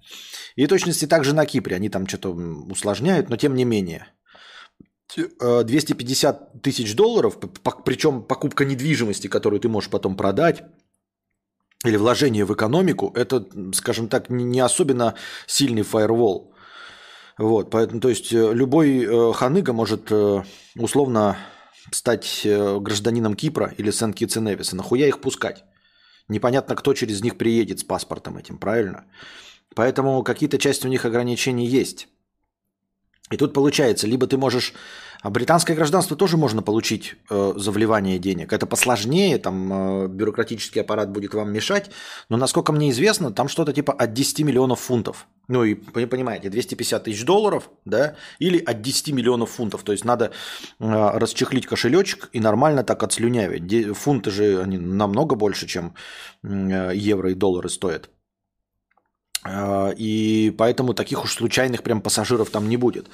[0.56, 1.76] И точности также на Кипре.
[1.76, 4.08] Они там что-то усложняют, но тем не менее.
[5.16, 7.38] 250 э, тысяч долларов,
[7.84, 10.62] причем покупка недвижимости, которую ты можешь потом продать,
[11.84, 15.14] или вложение в экономику, это, скажем так, не особенно
[15.46, 16.54] сильный фаервол.
[17.38, 20.10] Вот, поэтому, то есть э, любой э, ханыга может
[20.76, 21.36] условно
[21.90, 24.76] стать гражданином Кипра или Сент-Китс и Невиса.
[24.76, 25.64] Нахуя их пускать?
[26.32, 29.04] Непонятно, кто через них приедет с паспортом этим, правильно?
[29.74, 32.08] Поэтому какие-то части у них ограничений есть.
[33.32, 34.74] И тут получается, либо ты можешь...
[35.22, 38.52] А британское гражданство тоже можно получить э, за вливание денег.
[38.52, 41.90] Это посложнее, там э, бюрократический аппарат будет вам мешать.
[42.28, 45.28] Но насколько мне известно, там что-то типа от 10 миллионов фунтов.
[45.48, 49.82] Ну и вы понимаете, 250 тысяч долларов, да, или от 10 миллионов фунтов.
[49.82, 50.32] То есть надо
[50.80, 53.96] э, расчехлить кошелечек и нормально так отслюнявить.
[53.96, 55.94] Фунты же они намного больше, чем
[56.42, 58.10] э, евро и доллары стоят.
[59.44, 63.08] А, и поэтому таких уж случайных прям пассажиров там не будет.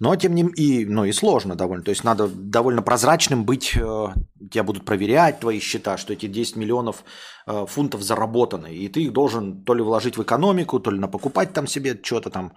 [0.00, 1.84] Но тем не и, ну, и сложно довольно.
[1.84, 3.76] То есть надо довольно прозрачным быть.
[3.76, 4.08] Э,
[4.50, 7.04] тебя будут проверять твои счета, что эти 10 миллионов
[7.46, 8.74] э, фунтов заработаны.
[8.74, 11.98] И ты их должен то ли вложить в экономику, то ли на покупать там себе
[12.02, 12.52] что-то там.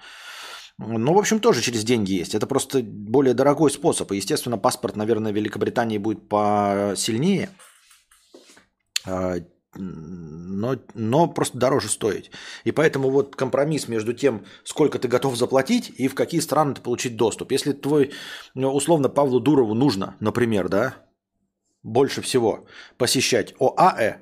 [0.80, 2.36] Ну, в общем, тоже через деньги есть.
[2.36, 4.12] Это просто более дорогой способ.
[4.12, 7.50] И, естественно, паспорт, наверное, Великобритании будет посильнее
[9.04, 9.38] а,
[9.78, 12.32] но, но просто дороже стоить.
[12.64, 16.82] И поэтому вот компромисс между тем, сколько ты готов заплатить и в какие страны ты
[16.82, 17.52] получить доступ.
[17.52, 18.12] Если твой,
[18.56, 20.96] ну, условно, Павлу Дурову нужно, например, да,
[21.84, 22.66] больше всего
[22.98, 24.18] посещать ОАЭ,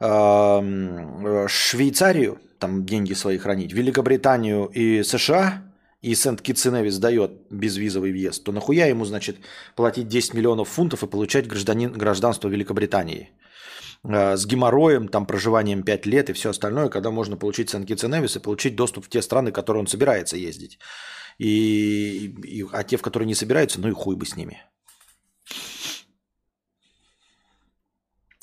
[0.00, 5.62] э, Швейцарию, там деньги свои хранить, Великобританию и США,
[6.02, 9.38] и Сент-Китс и Невис дает безвизовый въезд, то нахуя ему, значит,
[9.74, 13.30] платить 10 миллионов фунтов и получать гражданин, гражданство Великобритании?
[14.08, 18.38] Э, с геморроем, там проживанием 5 лет и все остальное, когда можно получить Сан-Китс и
[18.38, 20.78] получить доступ в те страны, в которые он собирается ездить.
[21.38, 24.62] И, и, а те, в которые не собираются, ну и хуй бы с ними.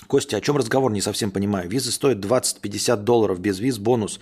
[0.07, 1.67] Костя, о чем разговор, не совсем понимаю.
[1.67, 4.19] Визы стоят 20-50 долларов, без виз бонус.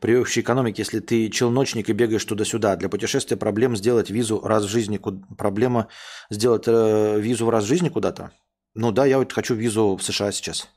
[0.00, 2.74] При общей экономике, если ты челночник и бегаешь туда-сюда.
[2.76, 5.00] Для путешествия проблем сделать визу раз в жизни.
[5.36, 5.88] Проблема
[6.30, 8.32] сделать э, визу раз в жизни куда-то?
[8.74, 10.68] Ну да, я вот хочу визу в США сейчас.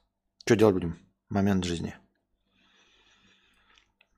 [0.43, 0.97] Что делать будем?
[1.29, 1.95] Момент жизни.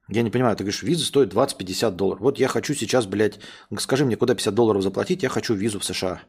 [0.07, 2.21] Я не понимаю, ты говоришь, виза стоит 20-50 долларов.
[2.21, 3.41] Вот я хочу сейчас, блядь,
[3.77, 6.21] скажи мне, куда 50 долларов заплатить, я хочу визу в США.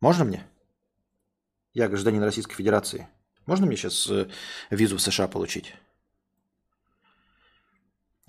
[0.00, 0.46] Можно мне?
[1.74, 3.08] Я гражданин Российской Федерации.
[3.44, 4.28] Можно мне сейчас э,
[4.70, 5.74] визу в США получить?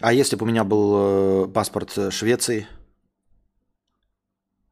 [0.02, 2.68] А если бы у меня был э, паспорт э, Швеции?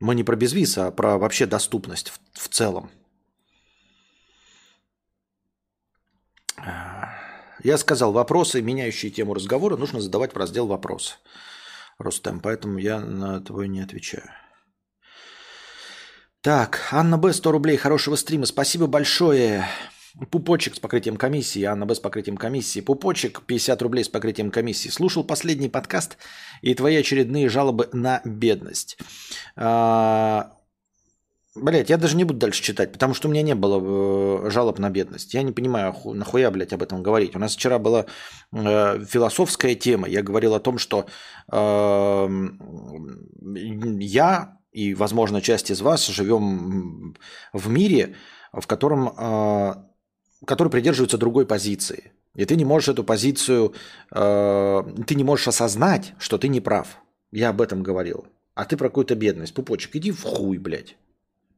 [0.01, 2.91] Мы не про безвиз, а про вообще доступность в, в целом.
[7.63, 11.15] Я сказал, вопросы, меняющие тему разговора, нужно задавать в раздел «Вопросы».
[11.97, 14.29] Рустем, поэтому я на твой не отвечаю.
[16.41, 17.31] Так, Анна Б.
[17.31, 18.45] 100 рублей хорошего стрима.
[18.45, 19.65] Спасибо большое.
[20.29, 21.95] Пупочек с покрытием комиссии, Анна Б.
[21.95, 22.81] с покрытием комиссии.
[22.81, 24.89] Пупочек 50 рублей с покрытием комиссии.
[24.89, 26.17] Слушал последний подкаст
[26.61, 28.97] и твои очередные жалобы на бедность.
[29.55, 30.51] А,
[31.55, 34.79] Блять, я даже не буду дальше читать, потому что у меня не было э, жалоб
[34.79, 35.35] на бедность.
[35.35, 37.35] Я не понимаю, нахуя, блядь, об этом говорить.
[37.35, 38.07] У нас вчера была
[38.51, 40.09] э, философская тема.
[40.09, 41.05] Я говорил о том, что
[41.51, 42.27] э,
[43.99, 47.15] я и, возможно, часть из вас живем
[47.53, 48.15] в мире,
[48.51, 49.75] в котором, э,
[50.47, 52.13] который придерживается другой позиции.
[52.33, 53.75] И ты не можешь эту позицию,
[54.11, 56.97] э, ты не можешь осознать, что ты не прав.
[57.31, 58.25] Я об этом говорил.
[58.55, 59.53] А ты про какую-то бедность.
[59.53, 60.95] Пупочек, иди в хуй, блядь.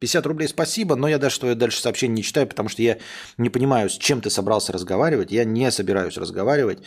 [0.05, 2.99] 50 рублей спасибо, но я даже твое дальше сообщение не читаю, потому что я
[3.37, 5.31] не понимаю, с чем ты собрался разговаривать.
[5.31, 6.83] Я не собираюсь разговаривать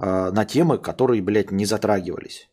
[0.00, 2.48] э, на темы, которые, блядь, не затрагивались.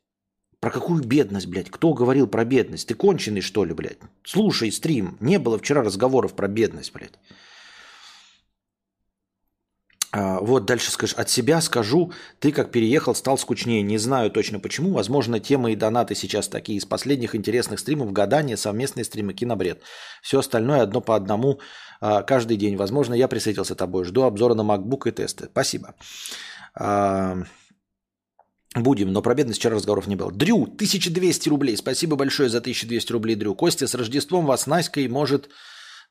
[0.59, 1.71] Про какую бедность, блядь?
[1.71, 2.87] Кто говорил про бедность?
[2.87, 3.97] Ты конченый, что ли, блядь?
[4.23, 5.17] Слушай стрим.
[5.19, 7.17] Не было вчера разговоров про бедность, блядь.
[10.15, 11.15] А, вот дальше скажешь.
[11.17, 13.81] От себя скажу, ты как переехал, стал скучнее.
[13.81, 14.93] Не знаю точно почему.
[14.93, 16.77] Возможно, темы и донаты сейчас такие.
[16.77, 19.81] Из последних интересных стримов гадания, совместные стримы, кинобред.
[20.21, 21.59] Все остальное одно по одному
[21.99, 22.77] а, каждый день.
[22.77, 24.05] Возможно, я присоединился тобой.
[24.05, 25.49] Жду обзора на MacBook и тесты.
[25.51, 25.95] Спасибо.
[26.79, 27.43] А,
[28.73, 30.31] будем, но про бедность вчера разговоров не было.
[30.31, 31.75] Дрю, 1200 рублей.
[31.75, 33.53] Спасибо большое за 1200 рублей, Дрю.
[33.53, 35.49] Костя, с Рождеством вас Наськой может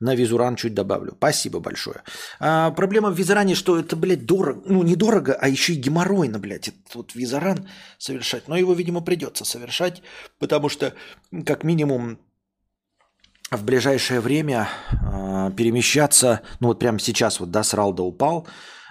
[0.00, 1.14] На Визуран чуть добавлю.
[1.16, 2.02] Спасибо большое.
[2.40, 4.62] А, проблема в Визаране, что это, блядь, дорого.
[4.66, 7.12] Ну, не дорого, а еще и геморройно, блядь, этот вот
[7.98, 8.48] совершать.
[8.48, 10.02] Но его, видимо, придется совершать,
[10.38, 10.94] потому что,
[11.46, 12.18] как минимум,
[13.50, 18.48] в ближайшее время э, перемещаться, ну вот прямо сейчас вот, да, с Ралда упал,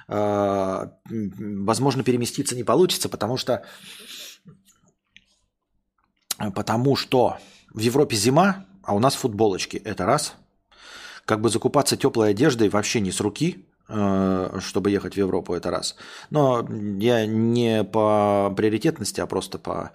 [0.07, 3.65] э, возможно, переместиться не получится, потому что,
[6.55, 7.37] потому что
[7.73, 10.35] в Европе зима, а у нас футболочки, это раз.
[11.25, 15.71] Как бы закупаться теплой одеждой вообще не с руки, э, чтобы ехать в Европу, это
[15.71, 15.95] раз.
[16.29, 16.67] Но
[16.99, 19.91] я не по приоритетности, а просто по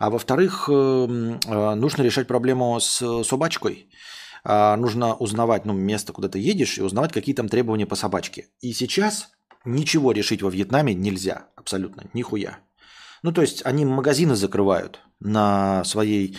[0.00, 3.90] а во-вторых, эм, э, нужно решать проблему с собачкой.
[4.44, 8.48] А, нужно узнавать ну, место, куда ты едешь, и узнавать, какие там требования по собачке.
[8.60, 9.28] И сейчас
[9.66, 11.48] ничего решить во Вьетнаме нельзя.
[11.54, 12.04] Абсолютно.
[12.14, 12.60] Нихуя.
[13.22, 16.38] Ну, то есть они магазины закрывают на своей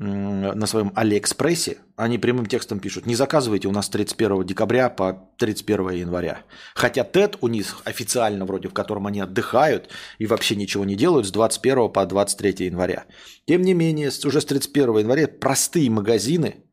[0.00, 5.90] на своем Алиэкспрессе, они прямым текстом пишут, не заказывайте у нас 31 декабря по 31
[5.90, 6.38] января.
[6.74, 11.26] Хотя Тет у них официально вроде, в котором они отдыхают и вообще ничего не делают
[11.26, 13.04] с 21 по 23 января.
[13.46, 16.64] Тем не менее, уже с 31 января простые магазины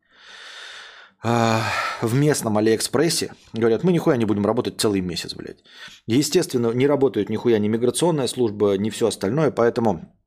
[1.22, 1.58] э,
[2.00, 5.58] в местном Алиэкспрессе говорят, мы нихуя не будем работать целый месяц, блядь.
[6.06, 10.17] Естественно, не работают нихуя ни миграционная служба, ни все остальное, поэтому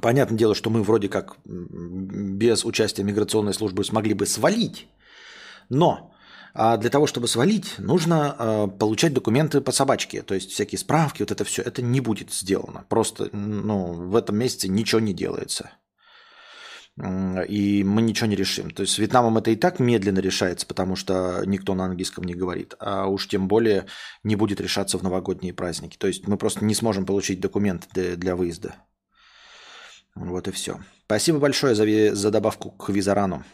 [0.00, 4.88] Понятное дело, что мы вроде как без участия миграционной службы смогли бы свалить,
[5.68, 6.14] но
[6.56, 11.22] а для того, чтобы свалить, нужно э, получать документы по собачке, то есть всякие справки,
[11.22, 12.84] вот это все, это не будет сделано.
[12.88, 15.72] Просто ну, в этом месяце ничего не делается.
[16.96, 18.70] И мы ничего не решим.
[18.70, 22.34] То есть с Вьетнамом это и так медленно решается, потому что никто на английском не
[22.34, 22.74] говорит.
[22.78, 23.86] А уж тем более
[24.22, 25.96] не будет решаться в новогодние праздники.
[25.96, 28.76] То есть мы просто не сможем получить документы для выезда.
[30.14, 30.78] Вот и все.
[31.06, 33.44] Спасибо большое за, за добавку к Визарану.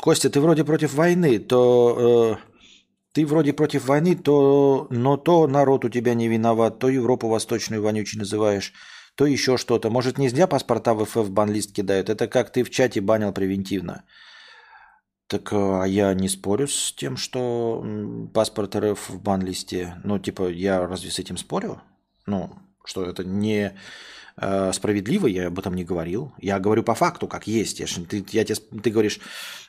[0.00, 2.54] Костя, ты вроде против войны, то э,
[3.12, 7.80] ты вроде против войны, то, но то народ у тебя не виноват, то Европу Восточную
[7.80, 8.72] вонючей называешь,
[9.14, 9.90] то еще что-то.
[9.90, 12.10] Может, не зря паспорта в ФФ банлист кидают?
[12.10, 14.04] Это как ты в чате банил превентивно.
[15.34, 17.84] Так а я не спорю с тем, что
[18.32, 19.96] паспорт РФ в бан-листе.
[20.04, 21.82] Ну, типа, я разве с этим спорю?
[22.24, 22.52] Ну,
[22.84, 23.76] что это не
[24.36, 26.32] э, справедливо, я об этом не говорил.
[26.38, 27.80] Я говорю по факту, как есть.
[27.80, 29.18] Я, ты, я тебе, ты говоришь,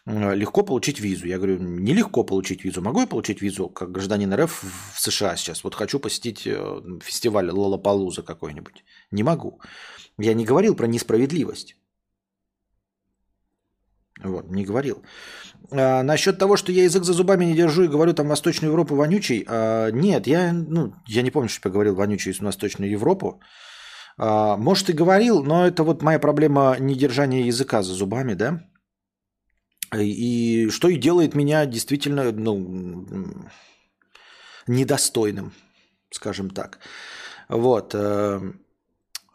[0.05, 1.25] легко получить визу.
[1.25, 2.83] Я говорю, нелегко получить визу.
[2.83, 4.63] Могу я получить визу как гражданин РФ
[4.93, 5.63] в США сейчас?
[5.63, 8.83] Вот хочу посетить э, фестиваль Лолапалуза какой-нибудь.
[9.09, 9.59] Не могу.
[10.19, 11.75] Я не говорил про несправедливость.
[14.23, 15.03] Вот, не говорил.
[15.71, 18.95] А, насчет того, что я язык за зубами не держу и говорю там Восточную Европу
[18.95, 23.41] вонючий, а, нет, я, ну, я не помню, что я говорил вонючий из Восточную Европу.
[24.17, 28.61] А, может, и говорил, но это вот моя проблема недержания языка за зубами, да?
[29.97, 33.05] И что и делает меня действительно, ну,
[34.67, 35.53] недостойным,
[36.11, 36.79] скажем так.
[37.49, 37.95] Вот.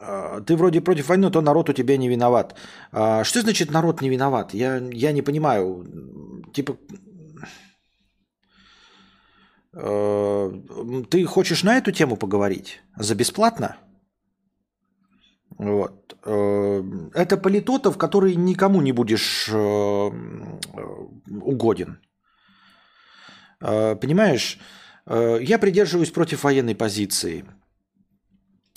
[0.01, 2.55] А, ты вроде против войны, то народ у тебя не виноват.
[2.92, 4.55] А, что значит народ не виноват?
[4.55, 5.84] Я, я не понимаю.
[6.55, 6.76] Типа,
[9.74, 10.53] э,
[11.11, 12.80] ты хочешь на эту тему поговорить?
[12.96, 13.76] За бесплатно?
[15.59, 16.16] Вот.
[16.24, 19.51] Это политотов, который никому не будешь
[21.44, 21.98] угоден.
[23.61, 24.59] Понимаешь,
[25.07, 27.59] я придерживаюсь против военной позиции– а,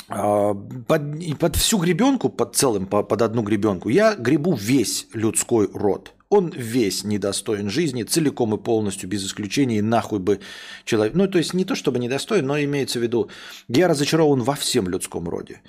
[0.07, 6.13] под, под всю гребенку, под целым, под одну гребенку, я гребу весь людской род.
[6.29, 10.39] Он весь недостоин жизни, целиком и полностью, без исключения, нахуй бы
[10.83, 11.13] человек...
[11.15, 13.29] Ну, то есть не то чтобы недостоин, но имеется в виду,
[13.67, 15.61] я разочарован во всем людском роде.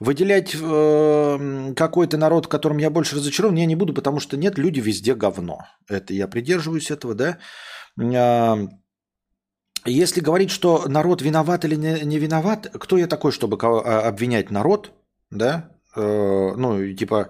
[0.00, 4.80] Выделять э, какой-то народ, которым я больше разочарован, я не буду, потому что нет, люди
[4.80, 5.60] везде говно.
[5.88, 7.38] Это я придерживаюсь этого, да.
[9.84, 14.50] Если говорить, что народ виноват или не, не виноват, кто я такой, чтобы а, обвинять
[14.50, 14.92] народ,
[15.30, 15.70] да?
[15.96, 17.28] Э, ну, типа,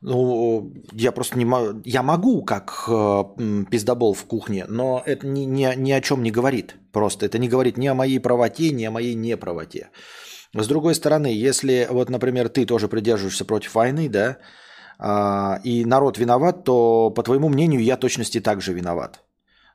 [0.00, 3.24] ну, я просто не могу, я могу как э,
[3.70, 6.76] пиздобол в кухне, но это ни, ни, ни о чем не говорит.
[6.92, 9.90] Просто это не говорит ни о моей правоте, ни о моей неправоте.
[10.52, 14.38] С другой стороны, если вот, например, ты тоже придерживаешься против войны, да,
[14.98, 19.22] э, и народ виноват, то, по твоему мнению, я точности также виноват.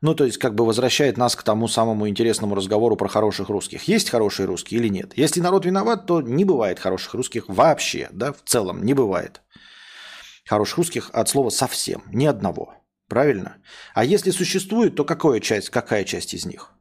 [0.01, 3.83] Ну, то есть, как бы возвращает нас к тому самому интересному разговору про хороших русских.
[3.83, 5.17] Есть хорошие русские или нет?
[5.17, 9.41] Если народ виноват, то не бывает хороших русских вообще, да, в целом не бывает.
[10.45, 12.75] Хороших русских от слова совсем, ни одного.
[13.09, 13.57] Правильно?
[13.93, 16.71] А если существует, то какая часть, какая часть из них?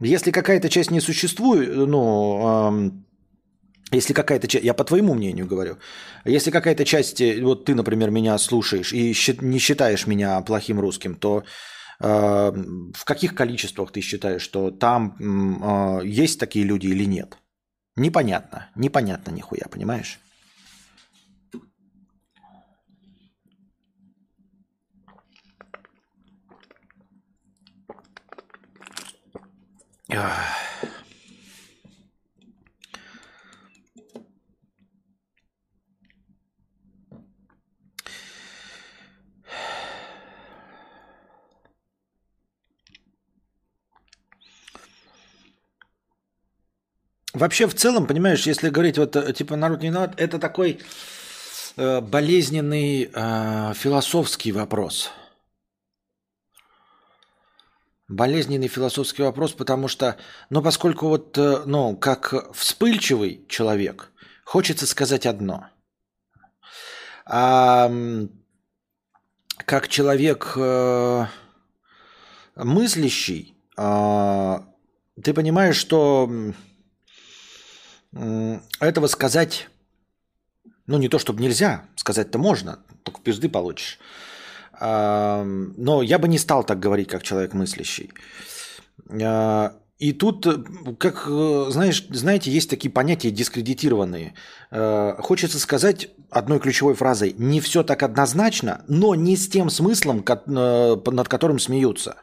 [0.00, 3.06] Если какая-то часть не существует, ну, эм,
[3.94, 5.78] Если какая-то часть, я по твоему мнению говорю,
[6.24, 11.14] если какая-то часть, э, вот ты, например, меня слушаешь и не считаешь меня плохим русским,
[11.14, 11.44] то
[12.00, 17.38] э, в каких количествах ты считаешь, что там э, есть такие люди или нет?
[17.96, 20.18] Непонятно, непонятно нихуя, понимаешь?
[30.10, 30.63] Ах.
[47.34, 50.80] Вообще, в целом, понимаешь, если говорить вот э, типа народ не виноват, это такой
[51.76, 55.10] э, болезненный э, философский вопрос.
[58.06, 60.16] Болезненный философский вопрос, потому что,
[60.48, 64.12] ну, поскольку вот, э, ну, как вспыльчивый человек,
[64.44, 65.66] хочется сказать одно.
[67.26, 67.90] А
[69.64, 71.26] как человек э,
[72.54, 74.58] мыслящий, э,
[75.20, 76.30] ты понимаешь, что
[78.80, 79.68] этого сказать,
[80.86, 83.98] ну, не то чтобы нельзя, сказать-то можно, только пизды получишь.
[84.80, 88.10] Но я бы не стал так говорить, как человек мыслящий.
[89.22, 90.46] А, И тут,
[90.98, 94.34] как, э, знаешь, знаете, есть такие понятия дискредитированные.
[94.70, 100.24] Э, Хочется сказать одной ключевой фразой «не все так однозначно, но не с тем смыслом,
[100.26, 102.16] э, над которым смеются».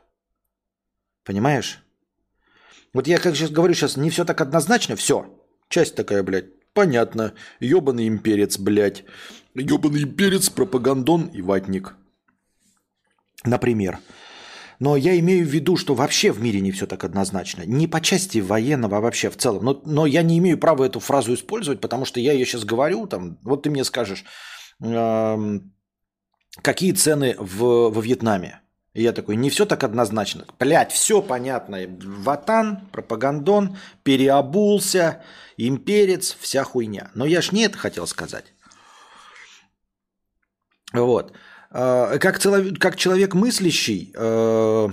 [1.23, 1.81] Понимаешь?
[2.93, 5.25] Вот я как сейчас говорю сейчас, не все так однозначно, все.
[5.71, 7.33] Часть такая, блядь, понятно.
[7.61, 9.05] Ебаный имперец, блядь.
[9.55, 11.95] Ебаный имперец, пропагандон и ватник.
[13.45, 13.99] Например.
[14.79, 17.63] Но я имею в виду, что вообще в мире не все так однозначно.
[17.65, 19.63] Не по части военного, а вообще в целом.
[19.63, 23.07] Но, но я не имею права эту фразу использовать, потому что я ее сейчас говорю.
[23.07, 24.25] Там, вот ты мне скажешь,
[24.81, 25.73] эм,
[26.61, 28.59] какие цены в, во Вьетнаме?
[28.93, 30.45] И я такой, не все так однозначно.
[30.59, 31.77] Блять, все понятно.
[32.23, 35.21] Ватан, пропагандон, переобулся,
[35.57, 37.09] имперец, вся хуйня.
[37.15, 38.53] Но я ж не это хотел сказать.
[40.93, 41.31] Вот.
[41.71, 44.89] Э, Как, целов- как человек мыслящий, э,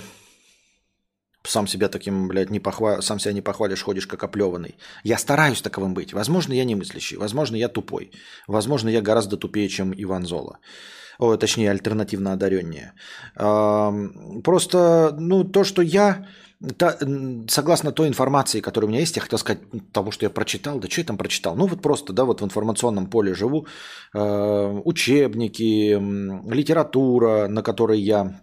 [1.42, 3.02] сам себя таким, блядь, не похва...
[3.02, 4.76] сам себя не похвалишь, ходишь как оплеванный.
[5.02, 6.12] Я стараюсь таковым быть.
[6.12, 8.12] Возможно, я не мыслящий, возможно, я тупой.
[8.46, 10.58] Возможно, я гораздо тупее, чем Иван Зола.
[11.18, 12.92] О, точнее, альтернативно одареннее.
[14.44, 16.26] Просто, ну, то, что я,
[16.76, 16.96] та-
[17.48, 19.62] согласно той информации, которая у меня есть, я хотел сказать,
[19.92, 21.56] того, что я прочитал, да что я там прочитал?
[21.56, 23.66] Ну, вот просто, да, вот в информационном поле живу,
[24.14, 25.98] учебники,
[26.54, 28.40] литература, на которой я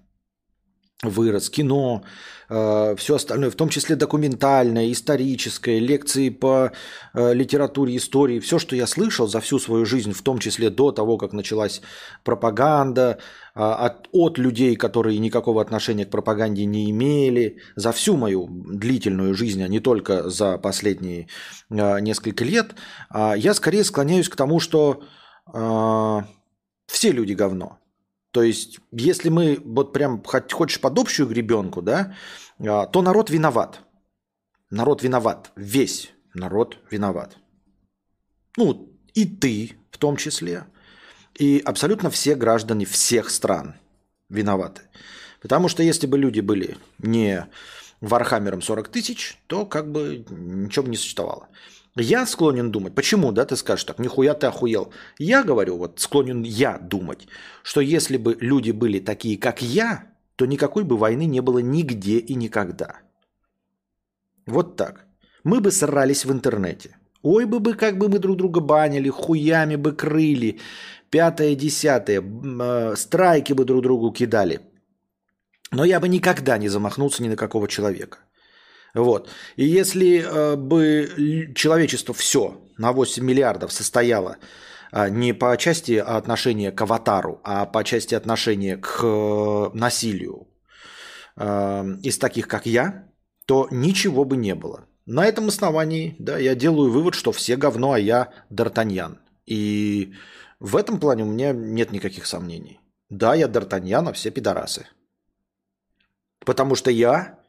[1.03, 2.03] вырос, кино,
[2.47, 6.71] все остальное, в том числе документальное, историческое, лекции по
[7.13, 10.91] э, литературе, истории, все, что я слышал за всю свою жизнь, в том числе до
[10.91, 11.81] того, как началась
[12.23, 13.19] пропаганда,
[13.55, 19.33] а, от, от людей, которые никакого отношения к пропаганде не имели, за всю мою длительную
[19.33, 21.27] жизнь, а не только за последние
[21.69, 22.75] э, несколько лет,
[23.11, 25.03] я скорее склоняюсь к тому, что
[25.53, 26.21] э,
[26.87, 27.79] все люди говно.
[28.35, 32.17] То есть, если мы вот прям хочешь под общую гребенку, да,
[32.59, 33.79] а, то народ виноват.
[34.69, 35.53] Народ виноват.
[35.55, 37.37] Весь народ виноват.
[38.57, 40.65] Ну, и ты в том числе.
[41.33, 43.75] И абсолютно все граждане всех стран
[44.27, 44.81] виноваты.
[45.41, 47.47] Потому что если бы люди были не
[48.01, 51.47] Вархаммером 40 тысяч, то как бы ничего бы не существовало.
[51.97, 54.91] Я склонен думать, почему, да, ты скажешь так, нихуя ты охуел.
[55.17, 57.27] Я говорю, вот склонен я думать,
[57.63, 60.03] что если бы люди были такие, как я,
[60.35, 62.99] то никакой бы войны не было нигде и никогда.
[64.45, 65.05] Вот так.
[65.43, 66.97] Мы бы срались в интернете.
[67.21, 70.59] Ой бы бы, как бы мы друг друга банили, хуями бы крыли,
[71.09, 74.59] пятое, десятое, э, страйки бы друг другу кидали.
[75.71, 78.19] Но я бы никогда не замахнулся ни на какого человека.
[78.95, 79.29] Вот.
[79.57, 84.37] И если э, бы человечество все на 8 миллиардов состояло
[84.91, 90.47] а, не по части отношения к аватару, а по части отношения к э, насилию
[91.35, 93.09] э, из таких, как я,
[93.45, 94.85] то ничего бы не было.
[95.05, 99.17] На этом основании, да, я делаю вывод, что все говно, а я Д'Артаньян.
[99.45, 100.13] И
[100.59, 102.79] в этом плане у меня нет никаких сомнений.
[103.09, 104.87] Да, я Д'Артаньян, а все пидорасы.
[106.45, 107.39] Потому что я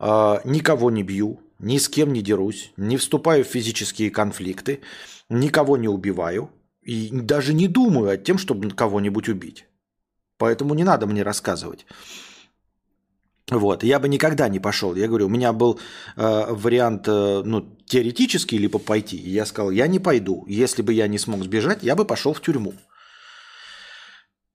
[0.00, 4.80] никого не бью, ни с кем не дерусь, не вступаю в физические конфликты,
[5.28, 6.50] никого не убиваю
[6.82, 9.66] и даже не думаю о тем, чтобы кого-нибудь убить.
[10.38, 11.86] Поэтому не надо мне рассказывать,
[13.50, 14.94] Вот, я бы никогда не пошел.
[14.94, 15.80] Я говорю, у меня был
[16.16, 19.16] э, вариант, э, ну, теоретический, либо пойти.
[19.16, 20.44] И я сказал, я не пойду.
[20.48, 22.74] Если бы я не смог сбежать, я бы пошел в тюрьму.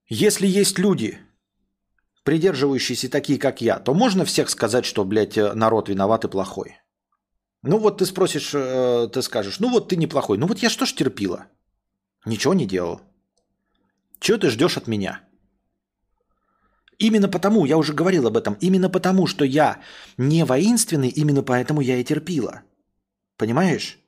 [0.07, 1.19] Если есть люди,
[2.26, 6.76] придерживающиеся такие, как я, то можно всех сказать, что, блядь, э, народ виноват и плохой.
[7.61, 10.38] Ну вот ты спросишь, э, ты скажешь, ну вот ты неплохой.
[10.38, 11.45] Ну вот я что ж терпила?
[12.26, 13.01] Ничего не делал.
[14.19, 15.21] Чего ты ждешь от меня?
[16.97, 19.82] Именно потому, я уже говорил об этом, именно потому, что я
[20.17, 22.63] не воинственный, именно поэтому я и терпила.
[23.38, 23.99] Понимаешь?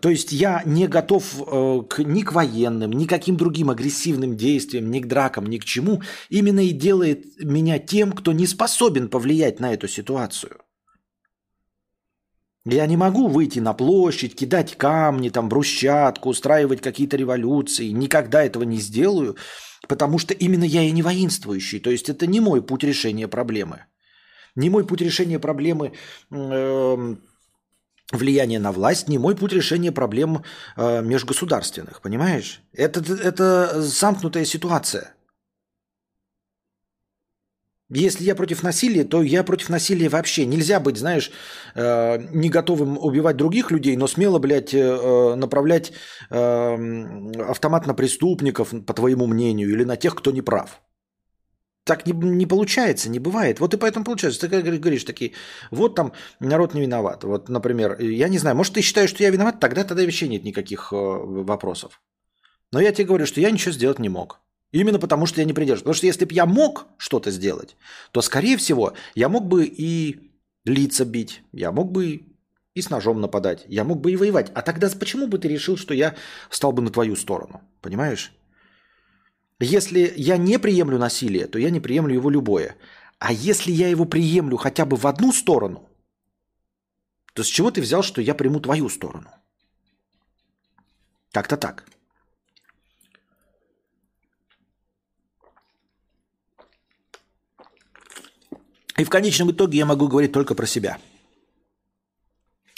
[0.00, 4.36] То есть я не готов э, к, ни к военным, ни к каким другим агрессивным
[4.36, 6.02] действиям, ни к дракам, ни к чему.
[6.30, 10.58] Именно и делает меня тем, кто не способен повлиять на эту ситуацию.
[12.64, 17.88] Я не могу выйти на площадь, кидать камни, там, брусчатку, устраивать какие-то революции.
[17.88, 19.36] Никогда этого не сделаю,
[19.88, 21.80] потому что именно я и не воинствующий.
[21.80, 23.86] То есть это не мой путь решения проблемы.
[24.54, 25.92] Не мой путь решения проблемы
[26.30, 27.16] э,
[28.12, 30.44] влияния на власть, не мой путь решения проблем
[30.76, 32.00] э, межгосударственных.
[32.00, 32.62] Понимаешь?
[32.72, 35.14] Это, это замкнутая ситуация.
[37.94, 40.46] Если я против насилия, то я против насилия вообще.
[40.46, 41.30] Нельзя быть, знаешь,
[41.74, 45.92] э, не готовым убивать других людей, но смело, блядь, э, направлять
[46.30, 50.80] э, автомат на преступников, по твоему мнению, или на тех, кто не прав.
[51.84, 53.58] Так не, не получается, не бывает.
[53.58, 54.48] Вот и поэтому получается.
[54.48, 55.32] Ты говоришь такие,
[55.70, 57.24] вот там народ не виноват.
[57.24, 60.44] Вот, например, я не знаю, может, ты считаешь, что я виноват, тогда тогда вообще нет
[60.44, 62.00] никаких вопросов.
[62.70, 64.40] Но я тебе говорю, что я ничего сделать не мог.
[64.70, 65.82] Именно потому, что я не придерживаюсь.
[65.82, 67.76] Потому что если бы я мог что-то сделать,
[68.12, 70.30] то, скорее всего, я мог бы и
[70.64, 72.22] лица бить, я мог бы
[72.74, 74.50] и с ножом нападать, я мог бы и воевать.
[74.54, 76.14] А тогда почему бы ты решил, что я
[76.48, 77.60] стал бы на твою сторону?
[77.82, 78.32] Понимаешь?
[79.60, 82.76] Если я не приемлю насилие, то я не приемлю его любое.
[83.18, 85.88] А если я его приемлю хотя бы в одну сторону,
[87.34, 89.30] то с чего ты взял, что я приму твою сторону?
[91.30, 91.84] Как-то так.
[98.98, 100.98] И в конечном итоге я могу говорить только про себя.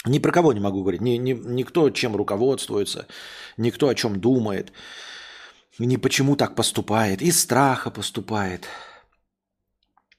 [0.05, 1.01] Ни про кого не могу говорить.
[1.01, 3.07] Ни, ни, никто чем руководствуется,
[3.57, 4.71] никто о чем думает,
[5.79, 7.21] ни почему так поступает.
[7.21, 8.67] Из страха поступает.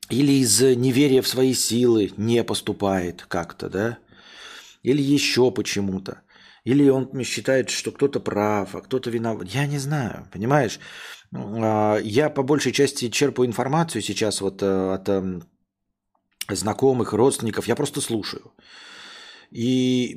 [0.09, 3.99] Или из неверия в свои силы не поступает как-то, да?
[4.83, 6.23] Или еще почему-то.
[6.65, 9.49] Или он считает, что кто-то прав, а кто-то виноват.
[9.49, 10.79] Я не знаю, понимаешь?
[11.35, 15.43] А, я по большей части черпаю информацию сейчас вот э, от эм,
[16.49, 18.53] знакомых, родственников, я просто слушаю.
[19.51, 20.17] И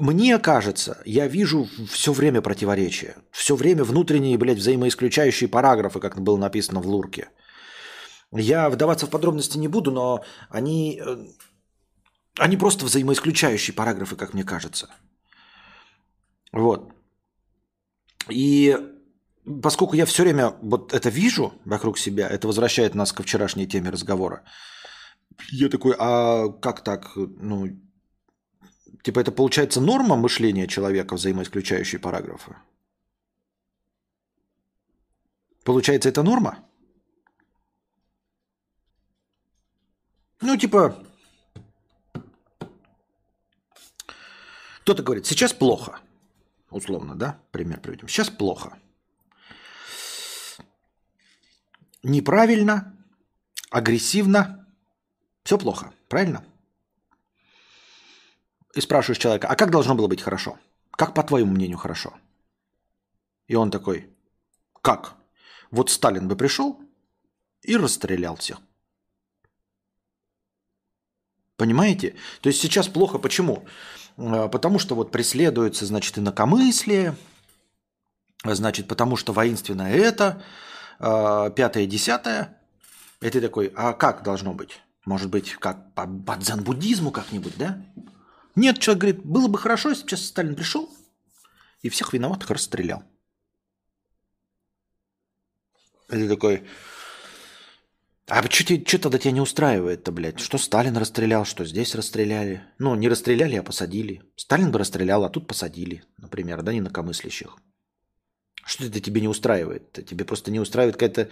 [0.00, 6.36] мне кажется, я вижу все время противоречия, все время внутренние, блядь, взаимоисключающие параграфы, как было
[6.36, 7.28] написано в Лурке.
[8.32, 11.16] Я вдаваться в подробности не буду, но они, э,
[12.38, 14.88] они просто взаимоисключающие параграфы, как мне кажется.
[16.52, 16.92] Вот.
[18.28, 18.76] И
[19.62, 23.90] поскольку я все время вот это вижу вокруг себя, это возвращает нас ко вчерашней теме
[23.90, 24.42] разговора–
[25.50, 27.12] я такой, а как так?
[27.16, 27.68] Ну,
[29.02, 32.56] типа это получается норма мышления человека, взаимоисключающие параграфы?
[35.64, 36.58] Получается, это норма?
[40.40, 41.02] Ну, типа,
[44.82, 46.00] кто-то говорит, сейчас плохо.
[46.68, 47.40] Условно, да?
[47.50, 48.08] Пример приведем.
[48.08, 48.76] Сейчас плохо.
[52.02, 52.94] Неправильно,
[53.70, 54.68] агрессивно,
[55.42, 56.44] все плохо, правильно?
[58.74, 60.58] И спрашиваешь человека, а как должно было быть хорошо?
[60.90, 62.14] Как по твоему мнению хорошо?
[63.46, 64.10] И он такой,
[64.82, 65.14] как?
[65.70, 66.80] Вот Сталин бы пришел
[67.62, 68.58] и расстрелял всех.
[71.56, 72.16] Понимаете?
[72.40, 73.18] То есть сейчас плохо.
[73.18, 73.64] Почему?
[74.16, 77.16] А, потому что вот преследуется, значит, инакомыслие,
[78.44, 80.42] значит, потому что воинственно это,
[80.98, 82.60] а, пятое, десятое.
[83.20, 84.80] И ты такой, а как должно быть?
[85.06, 87.80] Может быть, как по, по дзен-буддизму как-нибудь, да?
[88.56, 90.88] Нет, человек говорит, было бы хорошо, если бы сейчас Сталин пришел
[91.82, 93.02] и всех виноватых расстрелял.
[96.10, 96.64] И такой,
[98.26, 100.40] а что, тогда тебя не устраивает-то, блядь?
[100.40, 102.64] Что Сталин расстрелял, что здесь расстреляли?
[102.78, 104.22] Ну, не расстреляли, а посадили.
[104.36, 107.58] Сталин бы расстрелял, а тут посадили, например, да, инакомыслящих.
[108.64, 109.92] Что это тебе не устраивает?
[109.92, 111.28] Тебе просто не устраивает какая-то...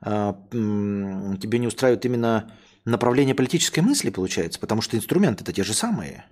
[0.00, 5.74] А, тебе не устраивает именно направление политической мысли, получается, потому что инструменты это те же
[5.74, 6.24] самые.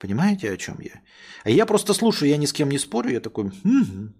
[0.00, 1.02] Понимаете, о чем я?
[1.44, 4.14] А я просто слушаю, я ни с кем не спорю, я такой, угу.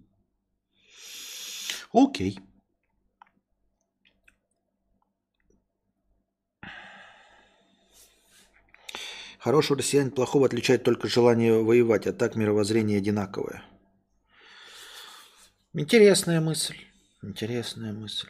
[1.93, 2.39] окей.
[9.39, 13.63] Хорошего россиянина плохого отличает только желание воевать, а так мировоззрение одинаковое.
[15.73, 16.77] Интересная мысль.
[17.23, 18.29] Интересная мысль.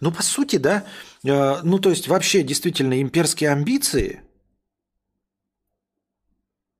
[0.00, 0.84] Ну, по сути, да.
[1.24, 4.22] Э, ну, то есть, вообще, действительно, имперские амбиции–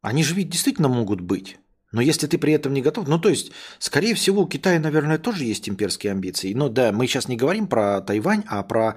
[0.05, 1.57] они же ведь действительно могут быть.
[1.91, 5.17] Но если ты при этом не готов, ну то есть, скорее всего, у Китая, наверное,
[5.17, 6.53] тоже есть имперские амбиции.
[6.53, 8.97] Но да, мы сейчас не говорим про Тайвань, а про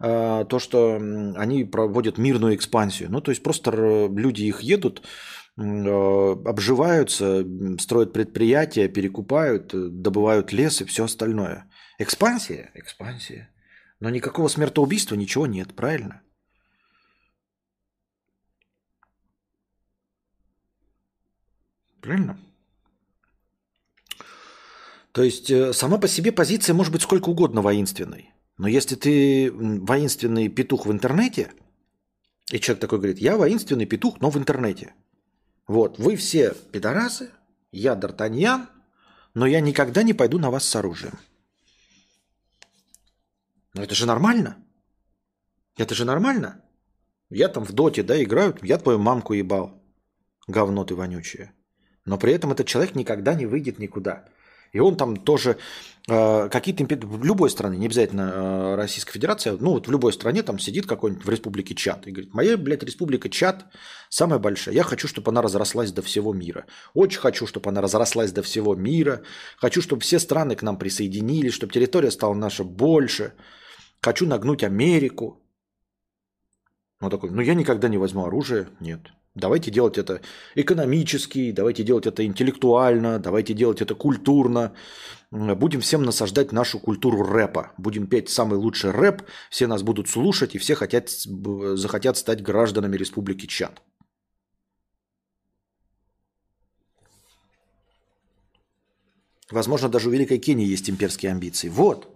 [0.00, 0.96] э, то, что
[1.36, 3.08] они проводят мирную экспансию.
[3.10, 3.70] Ну то есть просто
[4.10, 5.02] люди их едут,
[5.58, 7.46] э, обживаются,
[7.78, 11.70] строят предприятия, перекупают, добывают лес и все остальное.
[11.98, 13.50] Экспансия, экспансия.
[14.00, 16.22] Но никакого смертоубийства, ничего нет, правильно?
[22.08, 22.38] Правильно?
[25.12, 28.32] То есть э, сама по себе позиция может быть сколько угодно воинственной.
[28.56, 31.52] Но если ты воинственный петух в интернете,
[32.50, 34.94] и человек такой говорит, я воинственный петух, но в интернете.
[35.66, 37.30] Вот, вы все пидорасы,
[37.72, 38.68] я Д'Артаньян,
[39.34, 41.18] но я никогда не пойду на вас с оружием.
[43.74, 44.56] Но это же нормально.
[45.76, 46.64] Это же нормально.
[47.28, 49.78] Я там в доте, да, играю, я твою мамку ебал.
[50.46, 51.52] Говно ты вонючее.
[52.08, 54.24] Но при этом этот человек никогда не выйдет никуда.
[54.72, 55.56] И он там тоже
[56.08, 60.42] э, какие-то в любой стране, не обязательно э, Российская Федерация, ну вот в любой стране
[60.42, 63.64] там сидит какой-нибудь в республике Чад и говорит, моя, блядь, республика Чад
[64.10, 66.66] самая большая, я хочу, чтобы она разрослась до всего мира.
[66.94, 69.22] Очень хочу, чтобы она разрослась до всего мира.
[69.56, 73.32] Хочу, чтобы все страны к нам присоединились, чтобы территория стала наша больше.
[74.02, 75.40] Хочу нагнуть Америку.
[77.00, 78.68] Он такой, ну я никогда не возьму оружие.
[78.80, 79.00] Нет.
[79.38, 80.20] Давайте делать это
[80.56, 84.72] экономически, давайте делать это интеллектуально, давайте делать это культурно.
[85.30, 87.72] Будем всем насаждать нашу культуру рэпа.
[87.78, 92.96] Будем петь самый лучший рэп, все нас будут слушать, и все хотят, захотят стать гражданами
[92.96, 93.82] Республики Чад.
[99.50, 101.68] Возможно, даже у Великой Кении есть имперские амбиции.
[101.68, 102.06] Вот.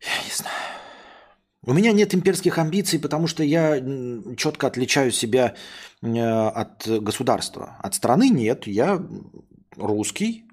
[0.00, 0.54] Я не знаю.
[1.66, 3.82] У меня нет имперских амбиций, потому что я
[4.36, 5.54] четко отличаю себя
[6.02, 7.76] э, от государства.
[7.80, 8.66] От страны нет.
[8.66, 9.02] Я
[9.76, 10.44] русский,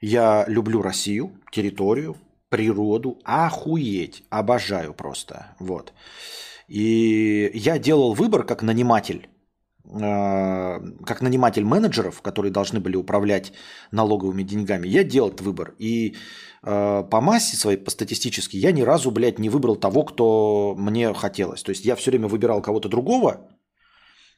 [0.00, 2.16] я люблю Россию, территорию,
[2.48, 3.18] природу.
[3.24, 4.24] Охуеть.
[4.30, 5.54] Обожаю просто.
[5.58, 5.92] Вот.
[6.68, 9.28] И я делал выбор как наниматель
[9.88, 13.52] как наниматель менеджеров, которые должны были управлять
[13.92, 15.74] налоговыми деньгами, я делал этот выбор.
[15.78, 16.16] И
[16.68, 21.14] Э, по массе своей, по статистически, я ни разу, блядь, не выбрал того, кто мне
[21.14, 21.62] хотелось.
[21.62, 23.48] То есть я все время выбирал кого-то другого,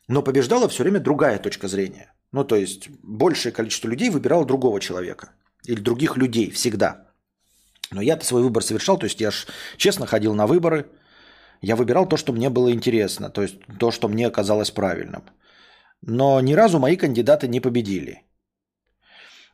[0.08, 2.12] но побеждала все время другая точка зрения.
[2.32, 5.30] Ну, то есть большее количество людей выбирало другого человека.
[5.64, 7.06] Или других людей всегда.
[7.90, 9.46] Но я-то свой выбор совершал, то есть я ж
[9.78, 10.84] честно ходил на выборы,
[11.62, 15.22] я выбирал то, что мне было интересно, то есть то, что мне казалось правильным.
[16.02, 18.22] Но ни разу мои кандидаты не победили.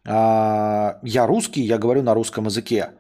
[0.06, 2.90] А, я русский, я говорю на русском языке.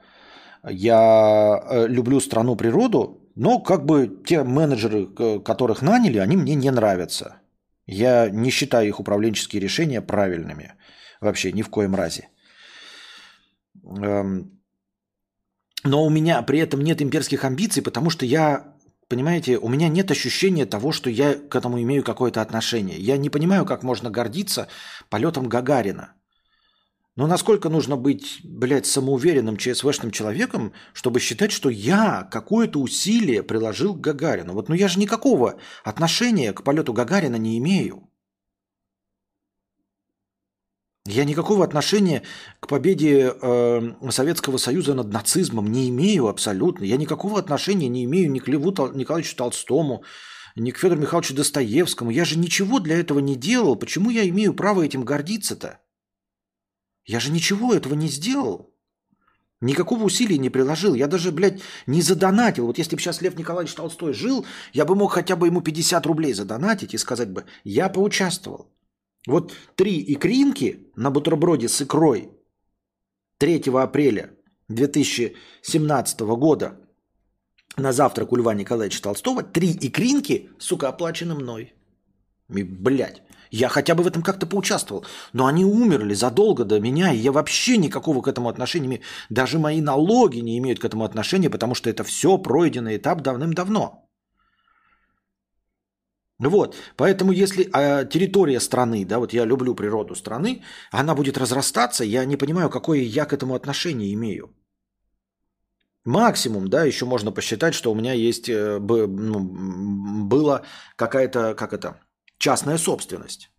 [0.70, 5.06] Я э, люблю страну, природу, но как бы те менеджеры,
[5.42, 7.36] которых наняли, они мне не нравятся.
[7.86, 10.74] Я не считаю их управленческие решения правильными.
[11.20, 12.28] Вообще, ни в коем разе.
[13.84, 14.60] Эм,
[15.84, 18.73] но у меня при этом нет имперских амбиций, потому что я,
[19.14, 22.98] понимаете, у меня нет ощущения того, что я к этому имею какое-то отношение.
[22.98, 24.66] Я не понимаю, как можно гордиться
[25.08, 26.14] полетом Гагарина.
[27.14, 33.94] Но насколько нужно быть, блядь, самоуверенным ЧСВшным человеком, чтобы считать, что я какое-то усилие приложил
[33.94, 34.52] к Гагарину?
[34.52, 38.08] Вот ну я же никакого отношения к полету Гагарина не имею.
[41.06, 42.22] Я никакого отношения
[42.60, 46.84] к победе э, Советского Союза над нацизмом не имею абсолютно.
[46.84, 50.02] Я никакого отношения не имею ни к Льву Николаевичу Толстому,
[50.56, 52.10] ни к Федору Михайловичу Достоевскому.
[52.10, 53.76] Я же ничего для этого не делал.
[53.76, 55.78] Почему я имею право этим гордиться-то?
[57.04, 58.74] Я же ничего этого не сделал.
[59.60, 60.94] Никакого усилия не приложил.
[60.94, 62.66] Я даже, блядь, не задонатил.
[62.66, 66.06] Вот если бы сейчас Лев Николаевич Толстой жил, я бы мог хотя бы ему 50
[66.06, 68.70] рублей задонатить и сказать бы, я поучаствовал.
[69.26, 72.30] Вот три икринки на бутерброде с икрой
[73.38, 74.30] 3 апреля
[74.68, 76.80] 2017 года
[77.76, 81.74] на завтрак у Льва Николаевича Толстого, три икринки, сука, оплачены мной.
[82.54, 85.04] И, блядь, я хотя бы в этом как-то поучаствовал.
[85.32, 89.02] Но они умерли задолго до меня, и я вообще никакого к этому отношения не имею.
[89.30, 94.03] Даже мои налоги не имеют к этому отношения, потому что это все пройденный этап давным-давно.
[96.38, 102.04] Вот, поэтому если а, территория страны, да, вот я люблю природу страны, она будет разрастаться,
[102.04, 104.52] я не понимаю, какое я к этому отношение имею.
[106.04, 109.40] Максимум, да, еще можно посчитать, что у меня есть, э, б- ну,
[110.26, 110.62] была
[110.96, 112.00] какая-то, как это,
[112.38, 113.50] частная собственность.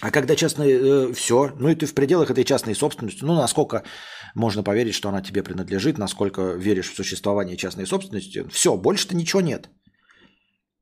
[0.00, 3.82] А когда частная, все, ну и ты в пределах этой частной собственности, ну насколько
[4.34, 9.40] можно поверить, что она тебе принадлежит, насколько веришь в существование частной собственности, все, больше-то ничего
[9.40, 9.68] нет.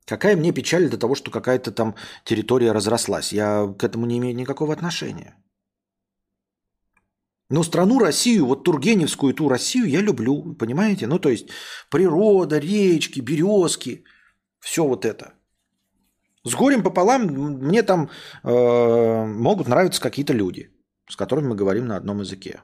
[0.07, 3.33] Какая мне печаль до того, что какая-то там территория разрослась?
[3.33, 5.35] Я к этому не имею никакого отношения.
[7.49, 11.07] Но страну Россию, вот Тургеневскую ту Россию я люблю, понимаете?
[11.07, 11.49] Ну, то есть
[11.89, 14.05] природа, речки, березки,
[14.59, 15.33] все вот это.
[16.45, 18.09] С горем пополам мне там
[18.43, 20.71] э, могут нравиться какие-то люди,
[21.09, 22.61] с которыми мы говорим на одном языке.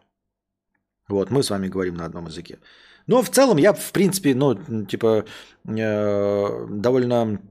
[1.10, 2.60] Вот, мы с вами говорим на одном языке.
[3.08, 5.26] Но в целом я, в принципе, ну, типа,
[5.66, 7.42] э, довольно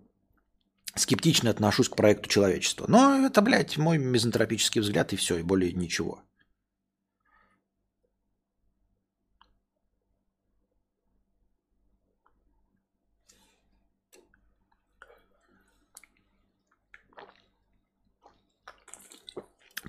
[0.95, 2.87] скептично отношусь к проекту человечества.
[2.89, 6.23] Но это, блядь, мой мизантропический взгляд и все, и более ничего.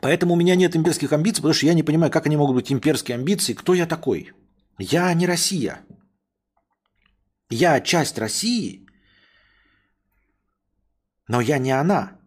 [0.02, 2.72] Поэтому у меня нет имперских амбиций, потому что я не понимаю, как они могут быть
[2.74, 4.34] имперские амбиции, кто я такой.
[4.80, 5.86] Я не Россия.
[7.50, 8.88] Я часть России,
[11.28, 12.20] но я не она.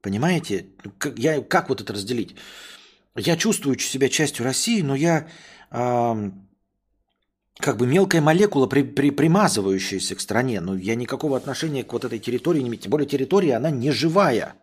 [0.00, 0.66] Понимаете?
[0.98, 2.36] Как, я, как вот это разделить?
[3.16, 5.28] Я чувствую себя частью России, но я
[5.70, 6.30] э,
[7.58, 10.60] как бы мелкая молекула, при, при, примазывающаяся к стране.
[10.60, 12.82] Но я никакого отношения к вот этой территории не имею.
[12.82, 14.54] Тем более территория, она не живая.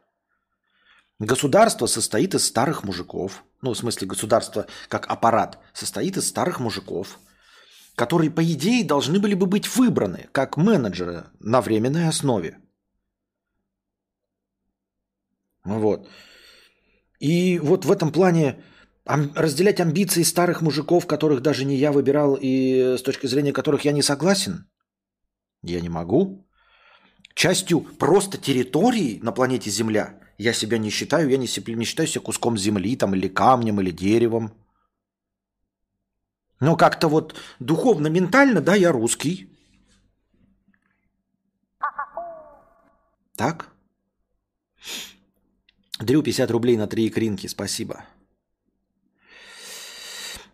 [1.20, 3.46] Государство состоит из старых мужиков.
[3.62, 7.20] Ну, в смысле, государство как аппарат состоит из старых мужиков,
[7.96, 12.60] которые, по идее, должны были бы быть выбраны как менеджеры на временной основе.
[15.64, 16.10] Вот.
[17.20, 18.62] И вот в этом плане
[19.06, 23.94] разделять амбиции старых мужиков, которых даже не я выбирал и с точки зрения которых я
[23.94, 24.70] не согласен,
[25.64, 26.46] я не могу.
[27.36, 32.22] Частью просто территории на планете Земля я себя не считаю, я не, не считаю себя
[32.22, 34.52] куском земли там, или камнем, или деревом.
[36.60, 39.50] Но как-то вот духовно-ментально, да, я русский.
[43.36, 43.70] Так?
[46.00, 48.06] Дрю 50 рублей на три икринки, спасибо.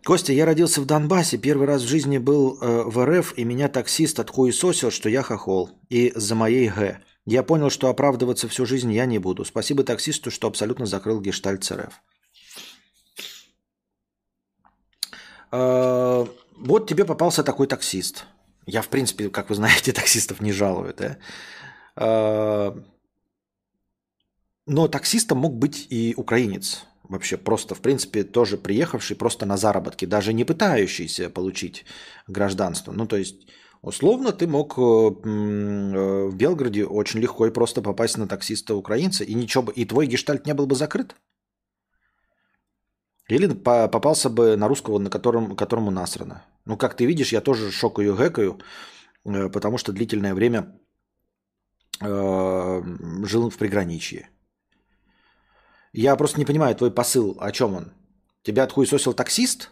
[0.04, 3.68] Костя, я родился в Донбассе, первый раз в жизни был э, в РФ, и меня
[3.68, 5.70] таксист отхуесосил, что я хохол.
[5.90, 7.00] И за моей Г.
[7.24, 9.44] Я понял, что оправдываться всю жизнь я не буду.
[9.44, 12.00] Спасибо таксисту, что абсолютно закрыл гештальт ЦРФ.
[15.52, 18.24] Э, вот тебе попался такой таксист.
[18.66, 21.18] Я, в принципе, как вы знаете, таксистов не жалую, да?
[21.96, 22.72] Э,
[24.66, 26.84] но таксистом мог быть и украинец.
[27.04, 31.84] Вообще просто, в принципе, тоже приехавший просто на заработки, даже не пытающийся получить
[32.26, 32.92] гражданство.
[32.92, 33.46] Ну, то есть
[33.82, 39.24] Условно ты мог э, э, в Белгороде очень легко и просто попасть на таксиста украинца,
[39.24, 41.16] и ничего бы, и твой гештальт не был бы закрыт.
[43.28, 46.44] Или попался бы на русского, на котором, которому насрано.
[46.64, 48.60] Ну, как ты видишь, я тоже шокаю гэкаю,
[49.24, 50.78] э, потому что длительное время
[52.00, 54.28] жил в приграничье.
[55.92, 57.92] Я просто не понимаю твой посыл, о чем он.
[58.42, 59.70] Тебя отхуесосил таксист?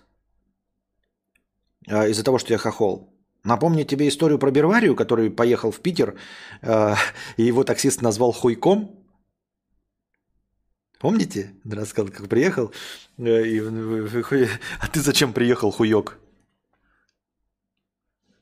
[1.88, 3.19] Из-за того, что я хохол.
[3.42, 6.18] Напомню тебе историю про Берварию, который поехал в Питер,
[6.60, 6.94] э,
[7.38, 9.00] и его таксист назвал хуйком.
[10.98, 11.54] Помните?
[11.64, 12.72] Рассказал, как приехал.
[13.16, 16.18] Э, и, а ты зачем приехал, хуёк?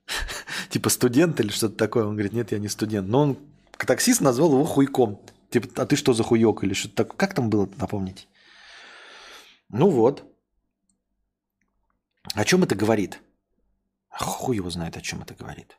[0.71, 2.05] Типа студент или что-то такое.
[2.05, 3.09] Он говорит, нет, я не студент.
[3.09, 3.39] Но он,
[3.77, 5.21] таксист назвал его хуйком.
[5.51, 7.17] Типа, а ты что за хуёк или что-то такое.
[7.17, 8.27] Как там было, напомните?
[9.69, 10.25] Ну вот.
[12.35, 13.21] О чем это говорит?
[14.11, 15.79] Хуй его знает, о чем это говорит.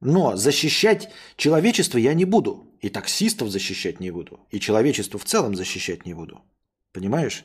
[0.00, 2.66] Но защищать человечество я не буду.
[2.80, 4.46] И таксистов защищать не буду.
[4.50, 6.42] И человечество в целом защищать не буду.
[6.92, 7.44] Понимаешь?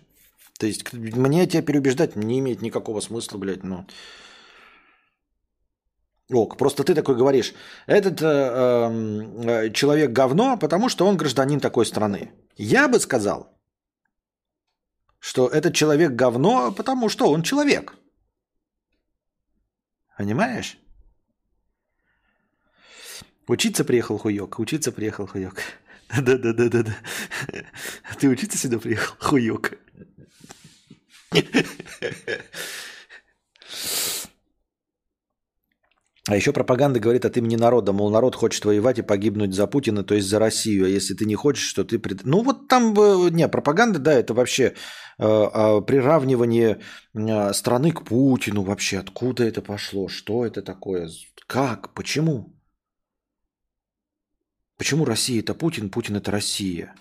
[0.60, 3.86] То есть мне тебя переубеждать не имеет никакого смысла, блядь, ну...
[6.32, 7.54] Ок, просто ты такой говоришь,
[7.88, 12.32] этот э, э, человек говно, потому что он гражданин такой страны.
[12.56, 13.58] Я бы сказал,
[15.18, 17.96] что этот человек говно, потому что он человек.
[20.20, 20.78] Понимаешь?
[23.48, 25.62] Учиться приехал хуёк, учиться приехал хуёк.
[26.10, 26.94] Да-да-да-да-да.
[28.20, 29.72] Ты учиться сюда приехал, хуёк.
[36.28, 40.04] А еще пропаганда говорит от имени народа, мол, народ хочет воевать и погибнуть за Путина,
[40.04, 40.86] то есть за Россию.
[40.86, 41.98] А если ты не хочешь, то ты...
[41.98, 42.26] Пред...
[42.26, 46.80] Ну вот там, э, не, пропаганда, да, это вообще э, э, приравнивание
[47.16, 49.00] э, страны к Путину вообще.
[49.00, 50.08] Откуда это пошло?
[50.08, 51.10] Что это такое?
[51.48, 51.94] Как?
[51.94, 52.54] Почему?
[54.78, 56.96] Почему Россия это Путин, Путин это Россия?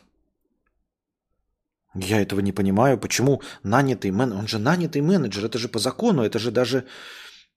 [1.95, 2.99] Я этого не понимаю.
[2.99, 4.39] Почему нанятый менеджер?
[4.39, 6.87] Он же нанятый менеджер, это же по закону, это же даже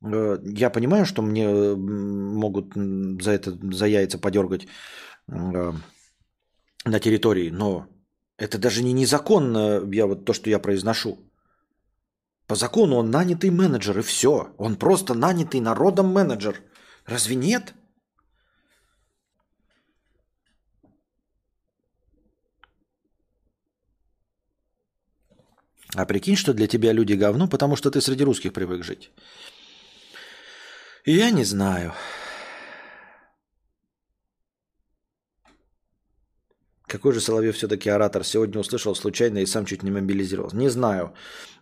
[0.01, 2.73] я понимаю, что мне могут
[3.23, 4.67] за это за яйца подергать
[5.27, 5.73] э,
[6.85, 7.87] на территории, но
[8.37, 11.17] это даже не незаконно, я вот то, что я произношу.
[12.47, 14.53] По закону он нанятый менеджер, и все.
[14.57, 16.55] Он просто нанятый народом менеджер.
[17.05, 17.73] Разве нет?
[25.95, 29.11] А прикинь, что для тебя люди говно, потому что ты среди русских привык жить.
[31.05, 31.93] Я не знаю.
[36.87, 38.23] Какой же Соловьев все-таки оратор?
[38.23, 40.57] Сегодня услышал случайно и сам чуть не мобилизировался.
[40.57, 41.13] Не знаю,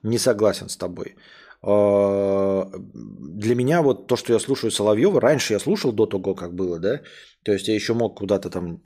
[0.04, 1.16] не согласен с тобой.
[1.62, 6.54] А, для меня вот то, что я слушаю Соловьева, раньше я слушал до того, как
[6.54, 7.02] было, да,
[7.44, 8.82] то есть я еще мог куда-то там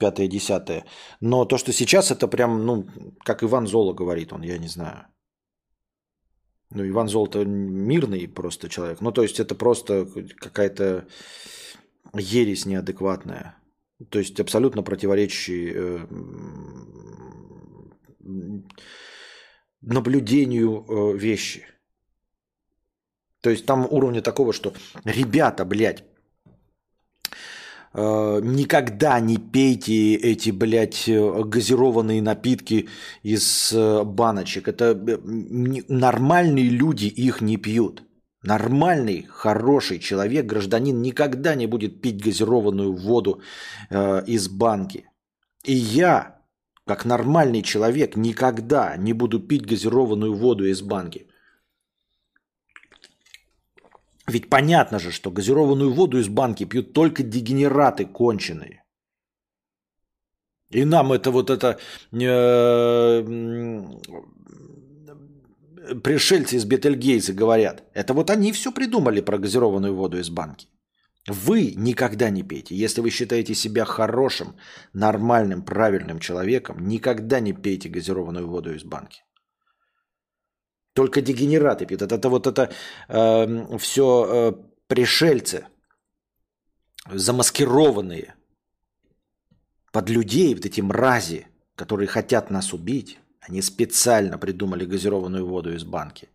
[0.00, 0.84] пятое, десятое,
[1.20, 2.86] но то, что сейчас, это прям, ну,
[3.24, 5.06] как Иван Зола говорит он, я не знаю.
[6.70, 9.00] Ну, Иван Золото мирный просто человек.
[9.00, 10.06] Ну, то есть это просто
[10.38, 11.06] какая-то
[12.14, 13.56] ересь неадекватная.
[14.10, 16.06] То есть абсолютно противоречащий э,
[19.80, 21.66] наблюдению э, вещи.
[23.40, 26.04] То есть там уровня такого, что ребята, блядь,
[27.94, 32.88] никогда не пейте эти, блядь, э, газированные напитки
[33.22, 34.68] из э, баночек.
[34.68, 34.94] Это
[35.88, 38.02] нормальные люди их не пьют.
[38.42, 43.40] Нормальный, хороший человек, гражданин никогда не будет пить газированную воду
[43.90, 45.06] э, из банки.
[45.64, 46.40] И я,
[46.86, 51.27] как нормальный человек, никогда не буду пить газированную воду из банки.
[54.28, 58.84] Ведь понятно же, что газированную воду из банки пьют только дегенераты конченые.
[60.70, 61.78] И нам это вот это
[62.12, 63.22] э,
[66.02, 67.84] пришельцы из Бетельгейза говорят.
[67.94, 70.68] Это вот они все придумали про газированную воду из банки.
[71.26, 72.76] Вы никогда не пейте.
[72.76, 74.56] Если вы считаете себя хорошим,
[74.92, 79.22] нормальным, правильным человеком, никогда не пейте газированную воду из банки.
[80.98, 82.02] Только дегенераты пьют.
[82.02, 82.72] Это, это вот это
[83.06, 84.52] э, эм, все э,
[84.88, 85.68] пришельцы,
[87.08, 88.34] замаскированные
[89.92, 91.46] под людей, вот эти мрази,
[91.76, 93.20] которые хотят нас убить.
[93.38, 96.30] Они специально придумали газированную воду из банки.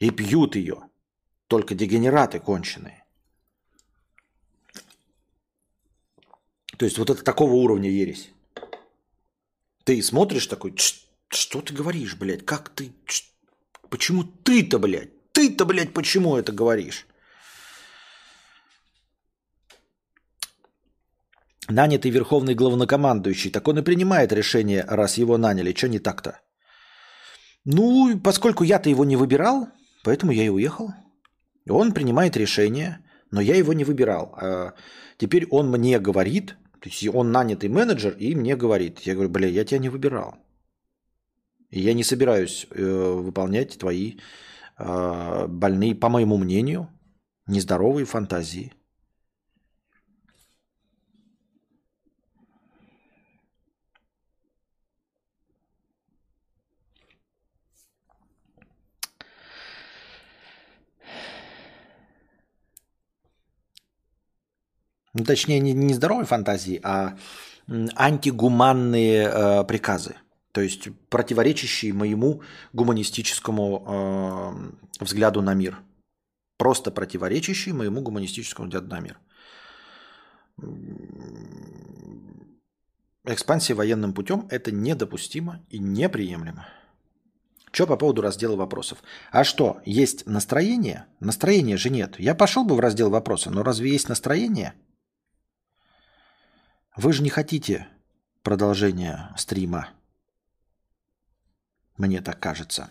[0.00, 0.82] И пьют ее.
[1.46, 3.04] Только дегенераты конченые.
[6.76, 8.28] То есть вот это такого уровня ересь.
[9.84, 10.74] Ты смотришь такой,
[11.28, 12.92] что ты говоришь, блядь, как ты,
[13.90, 15.10] Почему ты-то, блядь?
[15.32, 17.06] Ты-то, блядь, почему это говоришь?
[21.68, 25.74] Нанятый верховный главнокомандующий, так он и принимает решение, раз его наняли.
[25.74, 26.40] Что не так-то?
[27.64, 29.68] Ну, поскольку я-то его не выбирал,
[30.04, 30.94] поэтому я и уехал.
[31.68, 34.32] Он принимает решение, но я его не выбирал.
[34.40, 34.74] А
[35.18, 39.00] теперь он мне говорит, то есть он нанятый менеджер и мне говорит.
[39.00, 40.36] Я говорю, бля, я тебя не выбирал.
[41.70, 44.18] Я не собираюсь э, выполнять твои
[44.78, 46.88] э, больные, по моему мнению,
[47.46, 48.72] нездоровые фантазии.
[65.14, 67.16] Ну, точнее, не, не здоровые фантазии, а
[67.96, 70.16] антигуманные э, приказы.
[70.56, 72.40] То есть противоречащие моему
[72.72, 75.78] гуманистическому э, взгляду на мир.
[76.56, 79.18] Просто противоречащие моему гуманистическому взгляду на мир.
[83.26, 86.66] Экспансия военным путем– это недопустимо и неприемлемо.
[87.70, 89.02] Что по поводу раздела вопросов?
[89.30, 91.04] А что, есть настроение?
[91.20, 92.18] Настроения же нет.
[92.18, 94.72] Я пошел бы в раздел вопросов, но разве есть настроение?
[96.96, 97.88] Вы же не хотите
[98.42, 99.90] продолжения стрима.
[101.96, 102.90] Мне так кажется.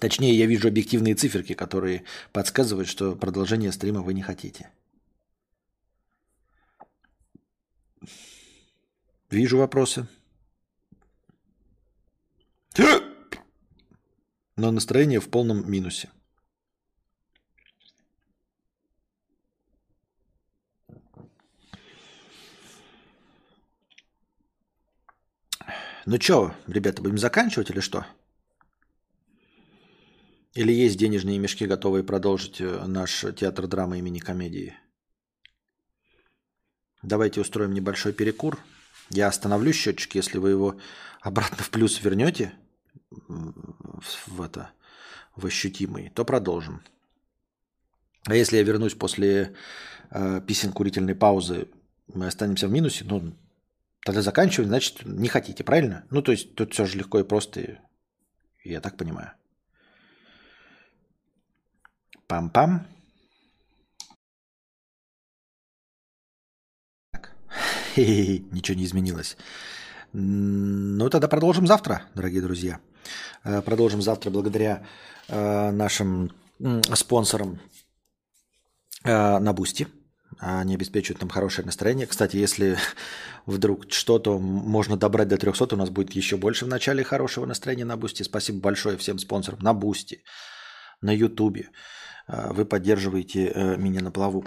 [0.00, 4.70] Точнее, я вижу объективные циферки, которые подсказывают, что продолжение стрима вы не хотите.
[9.30, 10.06] Вижу вопросы.
[14.56, 16.10] Но настроение в полном минусе.
[26.06, 28.06] Ну что, ребята, будем заканчивать или что?
[30.52, 34.76] Или есть денежные мешки, готовые продолжить э, наш театр драмы имени комедии?
[37.02, 38.58] Давайте устроим небольшой перекур.
[39.08, 40.76] Я остановлю счетчик, если вы его
[41.22, 42.52] обратно в плюс вернете
[43.10, 44.70] в, это,
[45.34, 46.82] в ощутимый, то продолжим.
[48.26, 49.54] А если я вернусь после
[50.10, 51.68] э, писем курительной паузы,
[52.08, 53.34] мы останемся в минусе, ну,
[54.04, 56.04] тогда заканчиваем, значит, не хотите, правильно?
[56.10, 57.80] Ну, то есть тут все же легко и просто,
[58.62, 59.32] я так понимаю.
[62.28, 62.86] Пам-пам.
[67.96, 69.36] Ничего не изменилось.
[70.12, 72.80] Ну, тогда продолжим завтра, дорогие друзья.
[73.42, 74.86] Э, продолжим завтра благодаря
[75.28, 76.30] э, нашим
[76.94, 77.58] спонсорам
[79.04, 79.88] э, на Бусти.
[80.38, 82.06] Они обеспечивают нам хорошее настроение.
[82.06, 82.76] Кстати, если
[83.46, 87.84] вдруг что-то можно добрать до 300, у нас будет еще больше в начале хорошего настроения
[87.84, 88.22] на Бусти.
[88.22, 90.22] Спасибо большое всем спонсорам на Бусти,
[91.00, 91.70] на Ютубе.
[92.26, 94.44] Вы поддерживаете меня на плаву.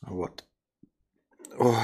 [0.00, 0.44] Вот.
[1.58, 1.76] Ой.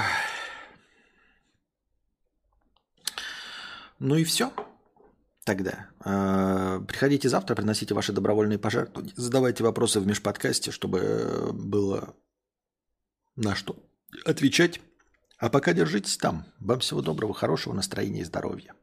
[3.99, 4.51] Ну и все.
[5.45, 12.15] Тогда э, приходите завтра, приносите ваши добровольные пожертвования, задавайте вопросы в межподкасте, чтобы было
[13.35, 13.75] на что
[14.25, 14.81] отвечать.
[15.37, 16.45] А пока держитесь там.
[16.59, 18.73] Вам всего доброго, хорошего настроения и здоровья.